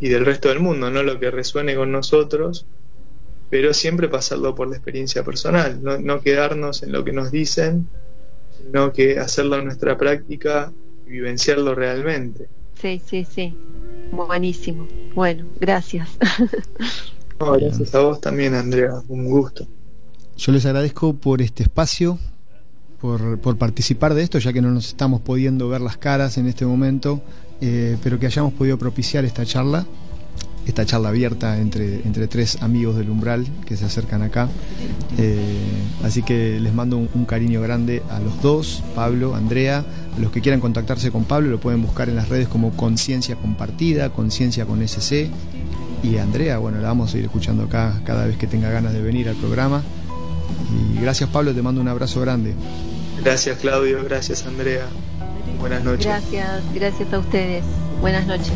y 0.00 0.08
del 0.08 0.24
resto 0.24 0.48
del 0.48 0.60
mundo, 0.60 0.90
no 0.90 1.02
lo 1.02 1.18
que 1.18 1.30
resuene 1.30 1.74
con 1.74 1.92
nosotros, 1.92 2.64
pero 3.50 3.74
siempre 3.74 4.08
pasarlo 4.08 4.54
por 4.54 4.68
la 4.68 4.76
experiencia 4.76 5.24
personal, 5.24 5.82
no, 5.82 5.98
no 5.98 6.20
quedarnos 6.20 6.82
en 6.82 6.92
lo 6.92 7.04
que 7.04 7.12
nos 7.12 7.30
dicen, 7.30 7.88
sino 8.56 8.92
que 8.92 9.18
hacerlo 9.18 9.56
en 9.56 9.64
nuestra 9.64 9.98
práctica 9.98 10.72
y 11.06 11.10
vivenciarlo 11.10 11.74
realmente. 11.74 12.48
Sí, 12.80 13.00
sí, 13.04 13.26
sí. 13.28 13.56
Buenísimo. 14.12 14.86
Bueno, 15.14 15.46
gracias. 15.60 16.08
gracias 17.38 17.94
a 17.94 18.00
vos 18.00 18.20
también, 18.20 18.54
Andrea. 18.54 19.02
Un 19.08 19.26
gusto. 19.26 19.66
Yo 20.36 20.52
les 20.52 20.66
agradezco 20.66 21.14
por 21.14 21.42
este 21.42 21.64
espacio, 21.64 22.18
por, 23.00 23.38
por, 23.38 23.56
participar 23.56 24.14
de 24.14 24.22
esto, 24.22 24.38
ya 24.38 24.52
que 24.52 24.62
no 24.62 24.70
nos 24.70 24.88
estamos 24.88 25.20
pudiendo 25.20 25.68
ver 25.68 25.80
las 25.80 25.96
caras 25.96 26.38
en 26.38 26.46
este 26.46 26.64
momento, 26.64 27.20
eh, 27.60 27.96
pero 28.02 28.18
que 28.18 28.26
hayamos 28.26 28.52
podido 28.52 28.78
propiciar 28.78 29.24
esta 29.24 29.44
charla, 29.44 29.86
esta 30.64 30.84
charla 30.84 31.08
abierta 31.08 31.58
entre, 31.58 32.02
entre 32.02 32.28
tres 32.28 32.62
amigos 32.62 32.96
del 32.96 33.10
umbral 33.10 33.46
que 33.66 33.76
se 33.76 33.84
acercan 33.84 34.22
acá. 34.22 34.48
Eh, 35.16 35.42
así 36.04 36.22
que 36.22 36.60
les 36.60 36.72
mando 36.72 36.98
un, 36.98 37.08
un, 37.14 37.24
cariño 37.24 37.60
grande 37.60 38.02
a 38.10 38.20
los 38.20 38.40
dos, 38.42 38.84
Pablo, 38.94 39.34
Andrea. 39.34 39.84
A 40.16 40.20
los 40.20 40.30
que 40.30 40.40
quieran 40.40 40.60
contactarse 40.60 41.10
con 41.10 41.24
Pablo 41.24 41.50
lo 41.50 41.58
pueden 41.58 41.82
buscar 41.82 42.08
en 42.08 42.16
las 42.16 42.28
redes 42.28 42.48
como 42.48 42.70
Conciencia 42.76 43.34
Compartida, 43.36 44.10
Conciencia 44.10 44.66
con 44.66 44.86
SC 44.86 45.30
y 46.02 46.18
Andrea, 46.18 46.58
bueno, 46.58 46.78
la 46.78 46.88
vamos 46.88 47.14
a 47.14 47.18
ir 47.18 47.24
escuchando 47.24 47.64
acá 47.64 48.00
cada 48.04 48.26
vez 48.26 48.36
que 48.36 48.46
tenga 48.46 48.70
ganas 48.70 48.92
de 48.92 49.02
venir 49.02 49.28
al 49.28 49.36
programa. 49.36 49.82
Y 50.70 51.00
gracias 51.00 51.30
Pablo, 51.30 51.54
te 51.54 51.62
mando 51.62 51.80
un 51.80 51.88
abrazo 51.88 52.20
grande. 52.20 52.54
Gracias 53.22 53.58
Claudio, 53.58 54.02
gracias 54.04 54.46
Andrea. 54.46 54.86
Buenas 55.58 55.82
noches. 55.82 56.06
Gracias, 56.06 56.62
gracias 56.74 57.12
a 57.12 57.18
ustedes. 57.18 57.64
Buenas 58.00 58.26
noches. 58.26 58.52